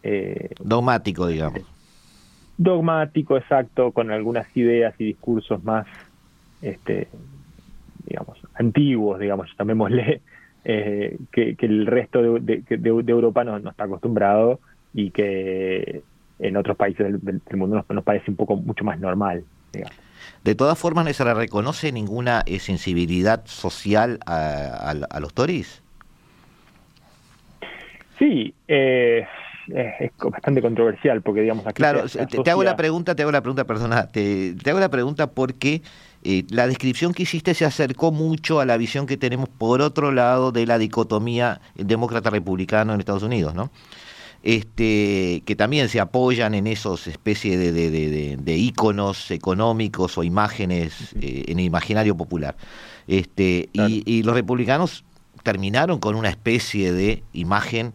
[0.02, 1.62] Eh, dogmático, digamos.
[2.58, 5.86] Dogmático, exacto, con algunas ideas y discursos más,
[6.62, 7.08] este,
[8.06, 10.22] digamos, antiguos, digamos, llamémosle,
[10.64, 12.62] eh, que, el resto de,
[13.06, 14.60] Europa no, está acostumbrado
[14.94, 16.02] y que
[16.38, 19.44] en otros países del, mundo nos, parece un poco mucho más normal.
[20.44, 25.82] De todas formas, ¿no se le reconoce ninguna eh, sensibilidad social a, a los Tories?
[28.18, 29.26] Sí, eh,
[29.68, 33.64] es bastante controversial porque digamos aquí claro te, hago la pregunta te hago la pregunta
[33.64, 35.82] perdona te, hago la pregunta porque
[36.22, 40.12] eh, la descripción que hiciste se acercó mucho a la visión que tenemos por otro
[40.12, 43.70] lado de la dicotomía demócrata republicano en Estados Unidos no
[44.42, 51.14] este que también se apoyan en esos especies de, de, de, íconos económicos o imágenes
[51.20, 52.54] eh, en el imaginario popular.
[53.08, 55.04] Este y, y los republicanos
[55.42, 57.94] terminaron con una especie de imagen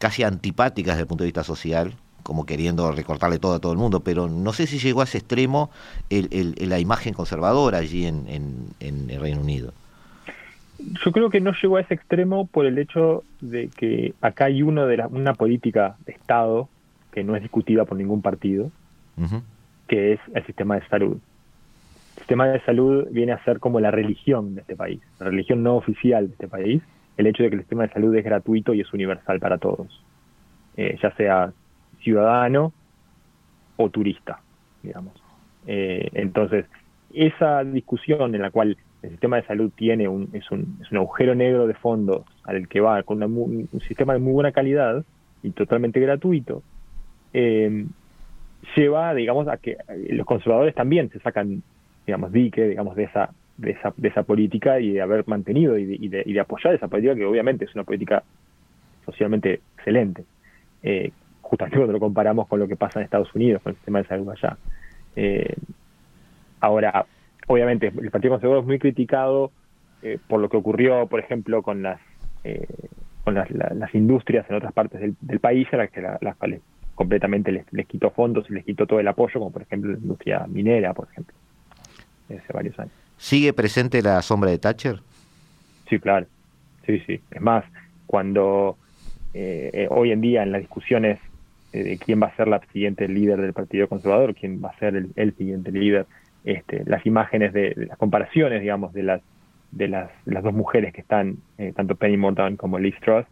[0.00, 1.92] casi antipáticas desde el punto de vista social,
[2.22, 5.18] como queriendo recortarle todo a todo el mundo, pero no sé si llegó a ese
[5.18, 5.70] extremo
[6.08, 8.24] el, la imagen conservadora allí en,
[8.80, 9.74] el Reino Unido.
[11.04, 14.62] Yo creo que no llegó a ese extremo por el hecho de que acá hay
[14.62, 16.70] uno de una política de Estado
[17.12, 18.70] que no es discutida por ningún partido,
[19.86, 21.18] que es el sistema de salud.
[22.16, 25.62] El sistema de salud viene a ser como la religión de este país, la religión
[25.62, 26.82] no oficial de este país,
[27.20, 30.04] el hecho de que el sistema de salud es gratuito y es universal para todos,
[30.76, 31.52] eh, ya sea
[32.02, 32.72] ciudadano
[33.76, 34.40] o turista,
[34.82, 35.14] digamos.
[35.66, 36.66] Eh, entonces,
[37.12, 40.98] esa discusión en la cual el sistema de salud tiene un, es, un, es un
[40.98, 45.04] agujero negro de fondos al que va con un sistema de muy buena calidad
[45.42, 46.62] y totalmente gratuito,
[47.32, 47.86] eh,
[48.76, 49.76] lleva, digamos, a que
[50.10, 51.62] los conservadores también se sacan,
[52.06, 55.84] digamos, dique, digamos, de esa, de esa, de esa política y de haber mantenido y
[55.84, 58.22] de, y de, y de apoyar esa política que obviamente es una política
[59.04, 60.24] socialmente excelente.
[60.82, 64.00] Eh, justamente cuando lo comparamos con lo que pasa en Estados Unidos, con el sistema
[64.00, 64.56] de salud allá.
[65.16, 65.54] Eh,
[66.60, 67.06] ahora,
[67.48, 69.50] obviamente, el Partido Conservador es muy criticado
[70.02, 72.00] eh, por lo que ocurrió, por ejemplo, con las
[72.44, 72.66] eh,
[73.24, 76.36] con las, las, industrias en otras partes del, del país, a las que la, las
[76.36, 76.62] cuales
[76.94, 79.98] completamente les, les, quitó fondos y les quitó todo el apoyo, como por ejemplo la
[79.98, 81.34] industria minera, por ejemplo,
[82.28, 82.94] hace varios años.
[83.20, 85.00] ¿Sigue presente la sombra de Thatcher?
[85.88, 86.26] Sí, claro.
[86.86, 87.20] Sí, sí.
[87.30, 87.64] Es más,
[88.06, 88.76] cuando
[89.34, 91.20] eh, hoy en día en las discusiones
[91.72, 94.96] de quién va a ser la siguiente líder del Partido Conservador, quién va a ser
[94.96, 96.06] el, el siguiente líder,
[96.44, 99.22] este, las imágenes de, las comparaciones, digamos, de las
[99.70, 103.24] de las, dos mujeres que están, eh, tanto Penny Mordaunt como Liz Truss,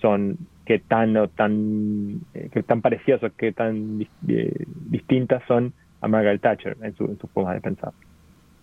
[0.00, 5.72] son que tan o tan eh, que tan parecidas o que tan eh, distintas son
[6.00, 7.92] a Margaret Thatcher en su, en su forma de pensar.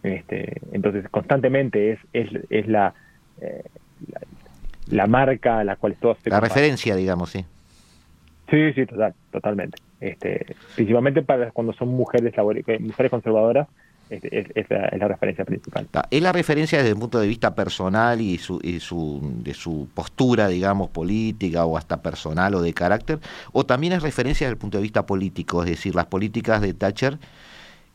[0.03, 2.93] Este, entonces constantemente es, es, es la,
[3.41, 3.63] eh,
[4.11, 4.21] la,
[4.87, 6.49] la marca a la cual todos se La comparan.
[6.55, 7.45] referencia, digamos, sí.
[8.49, 9.77] Sí, sí, total, totalmente.
[9.99, 12.33] Este, principalmente para cuando son mujeres
[12.79, 13.67] mujeres conservadoras,
[14.09, 15.87] este, es, es, la, es, la, referencia principal.
[16.09, 19.87] Es la referencia desde el punto de vista personal y, su, y su, de su
[19.93, 23.19] postura, digamos, política o hasta personal o de carácter,
[23.51, 26.73] o también es referencia desde el punto de vista político, es decir, las políticas de
[26.73, 27.19] Thatcher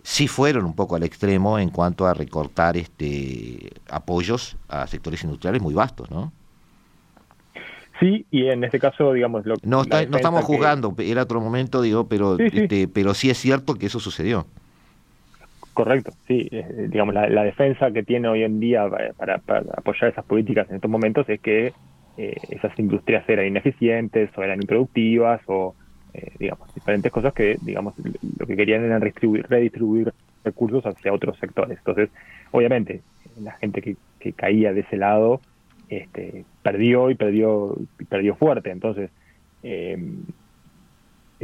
[0.04, 5.62] sí fueron un poco al extremo en cuanto a recortar este apoyos a sectores industriales
[5.62, 6.30] muy vastos, ¿no?
[7.98, 9.46] Sí, y en este caso, digamos...
[9.46, 11.10] Lo, no, está, no estamos juzgando, que...
[11.10, 12.58] era otro momento, digo, pero, sí, sí.
[12.62, 14.46] Este, pero sí es cierto que eso sucedió.
[15.72, 16.48] Correcto, sí.
[16.50, 18.84] Eh, digamos, la, la, defensa que tiene hoy en día
[19.16, 21.72] para, para, apoyar esas políticas en estos momentos es que
[22.18, 25.74] eh, esas industrias eran ineficientes o eran improductivas o,
[26.14, 27.94] eh, digamos, diferentes cosas que, digamos,
[28.38, 30.12] lo que querían era redistribuir, redistribuir
[30.44, 31.78] recursos hacia otros sectores.
[31.78, 32.10] Entonces,
[32.50, 33.02] obviamente,
[33.40, 35.40] la gente que, que caía de ese lado
[35.88, 38.70] este, perdió y perdió, y perdió fuerte.
[38.70, 39.10] Entonces,
[39.62, 39.98] eh,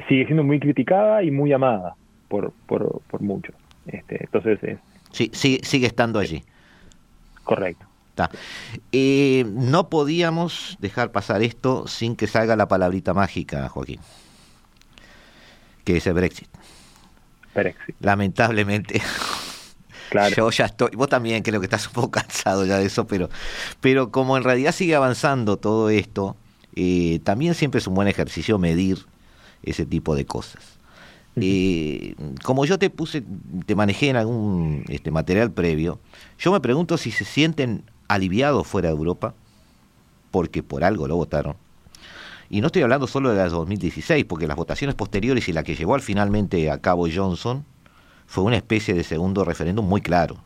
[0.08, 1.94] sigue siendo muy criticada y muy amada
[2.28, 3.54] por, por, por muchos.
[3.86, 4.78] Este, entonces es,
[5.10, 6.44] sí, sigue, sigue estando allí.
[7.44, 7.90] Correcto.
[8.92, 14.00] Eh, no podíamos dejar pasar esto sin que salga la palabrita mágica, Joaquín,
[15.93, 16.49] que es el Brexit.
[17.55, 17.97] Brexit.
[18.01, 19.03] Lamentablemente.
[20.11, 20.34] Claro.
[20.36, 23.28] Yo ya estoy, vos también creo que estás un poco cansado ya de eso, pero,
[23.80, 26.36] pero como en realidad sigue avanzando todo esto,
[26.76, 28.99] eh, también siempre es un buen ejercicio medir
[29.62, 30.62] ese tipo de cosas.
[31.36, 33.22] Eh, como yo te puse,
[33.64, 35.99] te manejé en algún este, material previo,
[36.38, 39.34] yo me pregunto si se sienten aliviados fuera de Europa,
[40.30, 41.57] porque por algo lo votaron.
[42.53, 45.76] Y no estoy hablando solo de las 2016, porque las votaciones posteriores y la que
[45.76, 47.64] llevó al finalmente a cabo Johnson
[48.26, 50.36] fue una especie de segundo referéndum muy claro.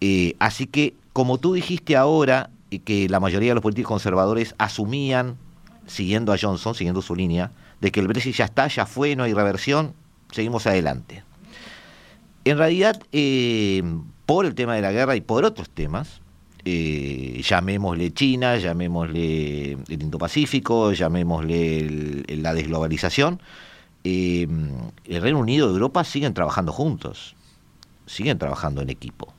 [0.00, 4.56] Eh, así que, como tú dijiste ahora, eh, que la mayoría de los políticos conservadores
[4.58, 5.36] asumían,
[5.86, 9.22] siguiendo a Johnson, siguiendo su línea, de que el Brexit ya está, ya fue, no
[9.22, 9.94] hay reversión,
[10.32, 11.22] seguimos adelante.
[12.44, 13.84] En realidad, eh,
[14.26, 16.20] por el tema de la guerra y por otros temas,
[16.68, 23.40] eh, llamémosle China, llamémosle el Indo-Pacífico, llamémosle el, la desglobalización,
[24.02, 24.48] eh,
[25.04, 27.36] el Reino Unido y Europa siguen trabajando juntos,
[28.06, 29.32] siguen trabajando en equipo.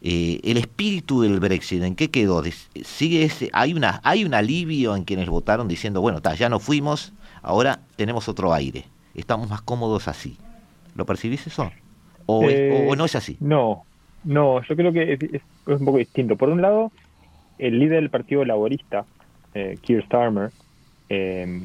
[0.00, 2.42] Eh, el espíritu del Brexit, ¿en qué quedó?
[2.84, 6.58] Sigue ese, hay, una, hay un alivio en quienes votaron diciendo, bueno, ta, ya no
[6.58, 10.38] fuimos, ahora tenemos otro aire, estamos más cómodos así.
[10.94, 11.70] ¿Lo percibís eso?
[12.24, 13.36] ¿O, eh, o, o no es así?
[13.40, 13.84] No,
[14.24, 16.36] no, yo creo que es, es, es, un poco distinto.
[16.36, 16.92] Por un lado,
[17.58, 19.04] el líder del Partido Laborista,
[19.54, 20.50] eh, Keir Starmer,
[21.08, 21.62] eh,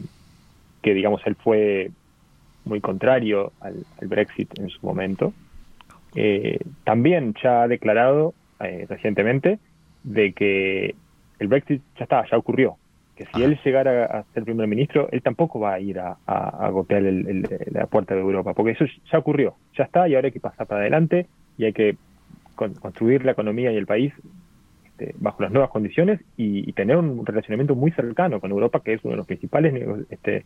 [0.82, 1.92] que digamos él fue
[2.66, 5.34] muy contrario al, al Brexit en su momento,
[6.16, 9.60] eh, también ya ha declarado eh, recientemente
[10.04, 10.96] de que
[11.40, 12.76] el Brexit ya está, ya ocurrió.
[13.16, 13.46] Que si Ajá.
[13.46, 17.06] él llegara a ser primer ministro, él tampoco va a ir a, a, a golpear
[17.06, 20.32] el, el, la puerta de Europa, porque eso ya ocurrió, ya está y ahora hay
[20.32, 21.28] que pasar para adelante
[21.58, 21.98] y hay que
[22.62, 24.14] con, construir la economía y el país
[24.86, 28.94] este, bajo las nuevas condiciones y, y, tener un relacionamiento muy cercano con Europa, que
[28.94, 29.74] es uno de los principales
[30.12, 30.46] este,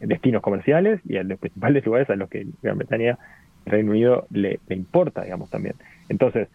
[0.00, 3.18] destinos comerciales y los principales lugares a los que Gran Bretaña
[3.66, 5.76] Reino Unido le, le, importa, digamos, también.
[6.08, 6.48] Entonces,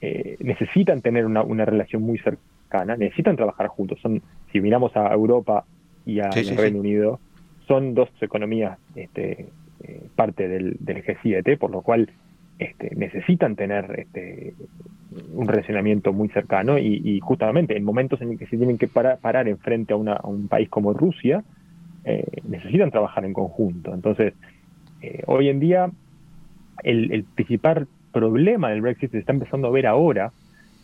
[0.00, 4.00] eh, necesitan tener una, una, relación muy cercana, necesitan trabajar juntos.
[4.02, 4.20] Son,
[4.50, 5.64] si miramos a Europa
[6.04, 6.88] y a sí, sí, Reino sí.
[6.88, 7.20] Unido,
[7.68, 9.46] son dos economías este,
[9.84, 12.10] eh, parte del, del, G7, por lo cual
[12.60, 14.54] este, necesitan tener este,
[15.32, 19.18] un relacionamiento muy cercano y, y, justamente en momentos en que se tienen que parar,
[19.18, 21.42] parar en frente a, una, a un país como Rusia,
[22.04, 23.92] eh, necesitan trabajar en conjunto.
[23.94, 24.34] Entonces,
[25.02, 25.90] Eh, hoy en día,
[26.82, 30.30] el, principal problema del Brexit se está empezando a ver ahora,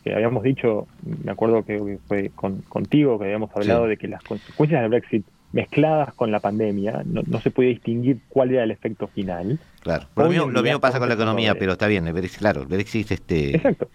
[0.03, 0.87] que habíamos dicho,
[1.25, 2.31] me acuerdo que fue
[2.69, 7.41] contigo, que habíamos hablado de que las consecuencias del Brexit mezcladas con la pandemia, no,
[7.41, 9.59] se puede distinguir cuál era el efecto final.
[9.81, 10.29] Claro, lo
[10.63, 12.05] mismo, pasa con la economía, pero está bien,
[12.39, 13.57] claro, el Brexit este...
[13.57, 13.89] Exacto.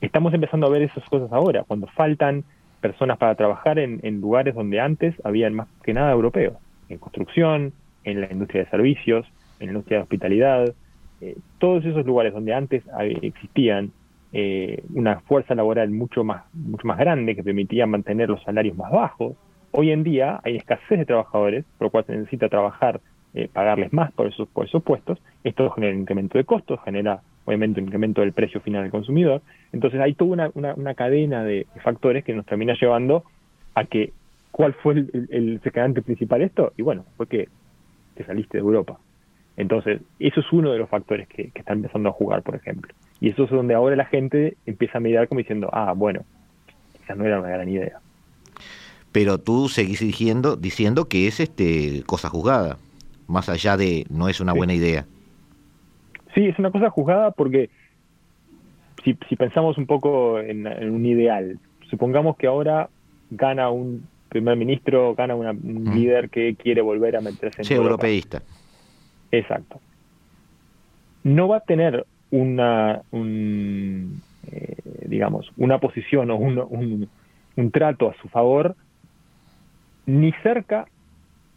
[0.00, 2.44] Estamos empezando a ver esas cosas ahora, cuando faltan
[2.80, 6.56] personas para trabajar en, lugares donde antes habían más que nada europeos,
[6.88, 7.72] en construcción,
[8.04, 9.26] en la industria de servicios,
[9.58, 10.74] en la industria de hospitalidad,
[11.20, 12.82] eh, todos esos lugares donde antes
[13.20, 13.92] existían
[14.32, 18.90] eh, una fuerza laboral mucho más, mucho más grande que permitía mantener los salarios más
[18.90, 19.34] bajos,
[19.72, 23.00] Hoy en día hay escasez de trabajadores, por lo cual se necesita trabajar,
[23.34, 25.18] eh, pagarles más por esos, por esos puestos.
[25.44, 29.42] Esto genera un incremento de costos, genera obviamente un incremento del precio final del consumidor.
[29.72, 33.22] Entonces hay toda una, una, cadena de factores que nos termina llevando
[33.76, 34.12] a que,
[34.50, 36.72] ¿cuál fue el, el, principal de esto?
[36.76, 37.48] Y bueno, fue que
[38.14, 38.98] te saliste de Europa.
[39.56, 42.92] Entonces, eso es uno de los factores que, que están empezando a jugar, por ejemplo.
[43.20, 46.22] Y eso es donde ahora la gente empieza a mirar como diciendo, ah, bueno,
[46.98, 48.00] quizás no era una gran idea
[49.12, 52.78] pero tú seguís diciendo, diciendo que es este cosa juzgada,
[53.26, 55.06] más allá de no es una buena idea.
[56.34, 57.70] Sí, es una cosa juzgada porque
[59.04, 61.58] si, pensamos un poco en, un ideal,
[61.88, 62.88] supongamos que ahora
[63.30, 68.42] gana un primer ministro, gana un líder que quiere volver a meterse en sí, europeísta.
[69.32, 69.80] Exacto.
[71.24, 77.08] No va a tener una, un, eh, digamos, una posición o un,
[77.56, 78.76] un trato a su favor
[80.10, 80.86] ni cerca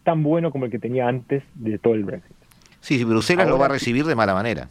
[0.04, 2.36] tan bueno como el que tenía antes de todo el Brexit.
[2.82, 4.68] Sí, sí Bruselas lo va a recibir de mala manera.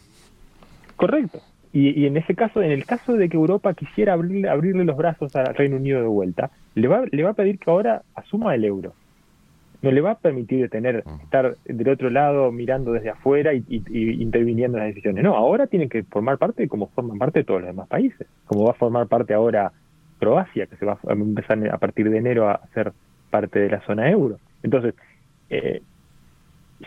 [0.95, 1.39] Correcto.
[1.75, 5.35] Y, en ese caso, en el caso de que Europa quisiera abrirle, abrirle los brazos
[5.35, 8.63] al Reino Unido de vuelta, le va, le va a pedir que ahora asuma el
[8.63, 8.93] euro.
[9.81, 11.23] No le va a permitir tener, mm.
[11.23, 15.23] estar del otro lado mirando desde afuera y, interviniendo en las decisiones.
[15.23, 18.27] No, ahora tiene que formar parte como forman parte de todos los demás países.
[18.45, 19.71] Como va a formar parte ahora
[20.19, 22.93] Croacia, que se va a empezar a partir de enero a hacer
[23.33, 24.37] parte de la zona euro.
[24.61, 24.93] Entonces,
[25.49, 25.81] eh,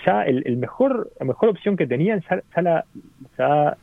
[0.07, 2.23] ya el, mejor, la mejor opción que tenían,
[3.37, 3.77] ya,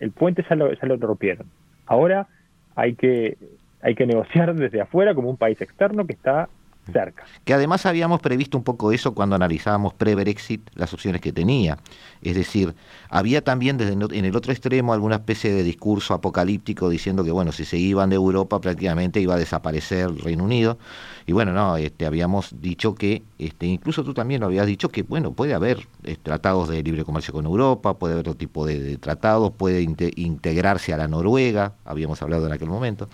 [0.00, 1.46] el puente ya lo, ya lo rompieron.
[1.84, 2.26] Ahora
[2.74, 3.36] hay que,
[3.82, 6.48] hay que negociar desde afuera como un país externo que está
[6.92, 7.24] cerca.
[7.44, 11.78] Que además habíamos previsto un poco eso cuando analizábamos pre-Brexit las opciones que tenía.
[12.22, 12.74] Es decir,
[13.08, 17.52] había también desde en el otro extremo alguna especie de discurso apocalíptico diciendo que bueno,
[17.52, 20.78] si se iban de Europa prácticamente iba a desaparecer el Reino Unido.
[21.26, 25.02] Y bueno, no, este, habíamos dicho que, este, incluso tú también lo habías dicho, que
[25.02, 28.96] bueno, puede haber eh, tratados de libre comercio con Europa, puede haber otro tipo de,
[28.98, 33.08] tratados, puede integrarse a la Noruega, habíamos hablado en aquel momento.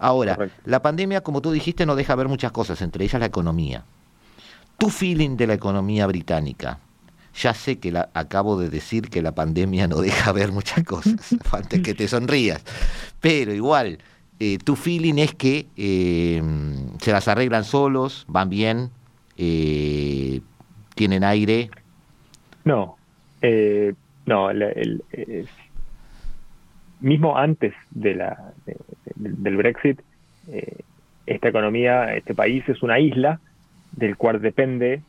[0.00, 3.84] Ahora, la pandemia, como tú dijiste, no deja ver muchas cosas, entre la economía.
[4.78, 6.78] Tu feeling de la economía británica,
[7.34, 11.34] ya sé que la, acabo de decir que la pandemia no deja ver muchas cosas,
[11.52, 12.62] antes que te sonrías,
[13.20, 13.98] pero igual,
[14.40, 16.42] eh, tu feeling es que eh,
[17.00, 18.90] se las arreglan solos, van bien,
[19.36, 20.40] eh,
[20.96, 21.70] tienen aire.
[22.64, 22.96] No,
[24.26, 25.02] no, el,
[27.00, 28.52] mismo antes de la,
[29.14, 30.00] del Brexit,
[31.26, 33.40] esta economía, este país es una isla
[33.92, 35.02] del cual depende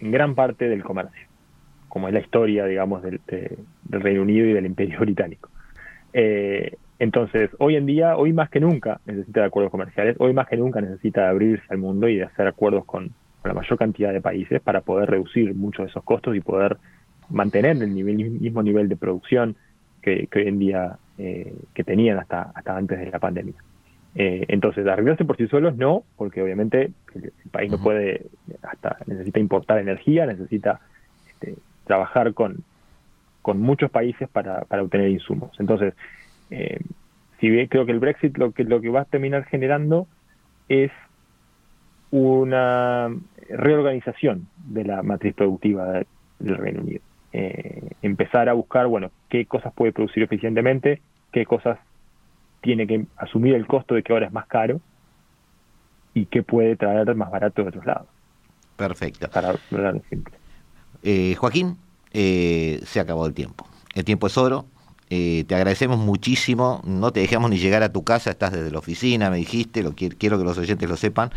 [0.00, 1.26] en gran parte del comercio,
[1.88, 3.20] como es la historia, digamos, del,
[3.88, 5.50] Reino Unido y del Imperio Británico.
[6.12, 10.48] Eh, entonces, hoy en día, hoy más que nunca necesita de acuerdos comerciales, hoy más
[10.48, 13.10] que nunca necesita abrirse al mundo y de hacer acuerdos con,
[13.44, 16.76] la mayor cantidad de países para poder reducir muchos de esos costos y poder
[17.30, 19.56] mantener el mismo nivel de producción
[20.02, 23.54] que, hoy en día eh, que tenían hasta antes de la pandemia.
[24.20, 28.26] Eh, entonces, arreglarse por sí solos no, porque obviamente el, país no puede,
[28.62, 30.80] hasta necesita importar energía, necesita
[31.28, 31.54] este,
[31.84, 32.64] trabajar con,
[33.42, 35.52] con muchos países para, para obtener insumos.
[35.60, 35.94] Entonces,
[36.50, 36.80] eh,
[37.38, 40.08] si bien creo que el Brexit lo que, lo que va a terminar generando
[40.68, 40.90] es
[42.10, 43.14] una
[43.48, 46.02] reorganización de la matriz productiva
[46.40, 47.02] del Reino Unido.
[47.32, 51.78] Eh, empezar a buscar, bueno, qué cosas puede producir eficientemente, qué cosas
[52.60, 54.80] tiene que asumir el costo de que ahora es más caro
[56.14, 58.06] y qué puede traer más barato de otros lados.
[58.76, 59.28] Perfecto.
[59.28, 59.54] Para
[61.02, 61.76] eh, Joaquín,
[62.12, 63.66] eh, se acabó el tiempo.
[63.94, 64.66] El tiempo es oro,
[65.10, 68.78] eh, te agradecemos muchísimo, no te dejamos ni llegar a tu casa, estás desde la
[68.78, 71.30] oficina, me dijiste, lo quiero, quiero que los oyentes lo sepan.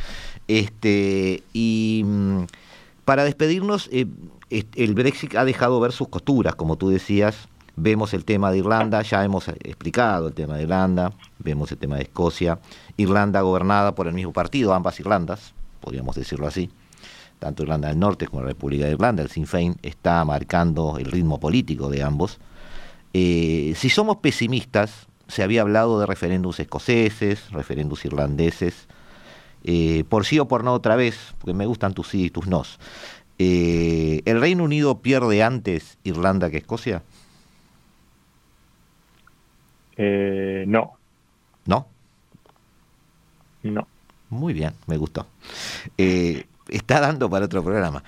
[0.48, 2.44] Este, y mm,
[3.06, 4.08] para despedirnos, eh,
[4.50, 9.02] el Brexit ha dejado ver sus costuras, como tú decías, vemos el tema de Irlanda,
[9.02, 12.60] ya hemos explicado el tema de Irlanda, vemos el tema de Escocia,
[12.98, 16.70] Irlanda gobernada por el mismo partido, ambas Irlandas, podríamos decirlo así.
[17.40, 21.06] tanto Irlanda del Norte como la República de Irlanda, el Sinn Féin, está marcando el
[21.06, 22.40] ritmo político de ambos.
[23.14, 28.88] Eh, si somos pesimistas, se había hablado de referéndums escoceses, referéndums irlandeses,
[29.64, 32.48] eh, por sí o por no otra vez, porque me gustan tus sí y tus
[32.48, 32.80] nos.
[33.40, 37.04] Eh, ¿El Reino Unido pierde antes Irlanda que Escocia?
[40.68, 40.94] No.
[41.66, 41.88] ¿No?
[43.64, 43.88] No.
[44.30, 45.28] Muy bien, me gustó.
[45.98, 48.04] está dando para otro programa.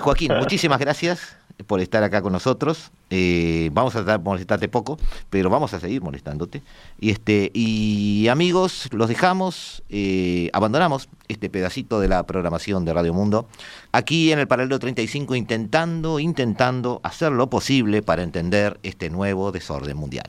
[0.00, 2.90] Joaquín, muchísimas gracias por estar acá con nosotros.
[3.10, 4.98] Eh, vamos a tratar de molestarte poco,
[5.30, 6.62] pero vamos a seguir molestándote.
[7.00, 13.14] Y este, y amigos, los dejamos, eh, abandonamos este pedacito de la programación de Radio
[13.14, 13.48] Mundo,
[13.92, 19.96] aquí en el paralelo 35, intentando, intentando hacer lo posible para entender este nuevo desorden
[19.96, 20.28] mundial.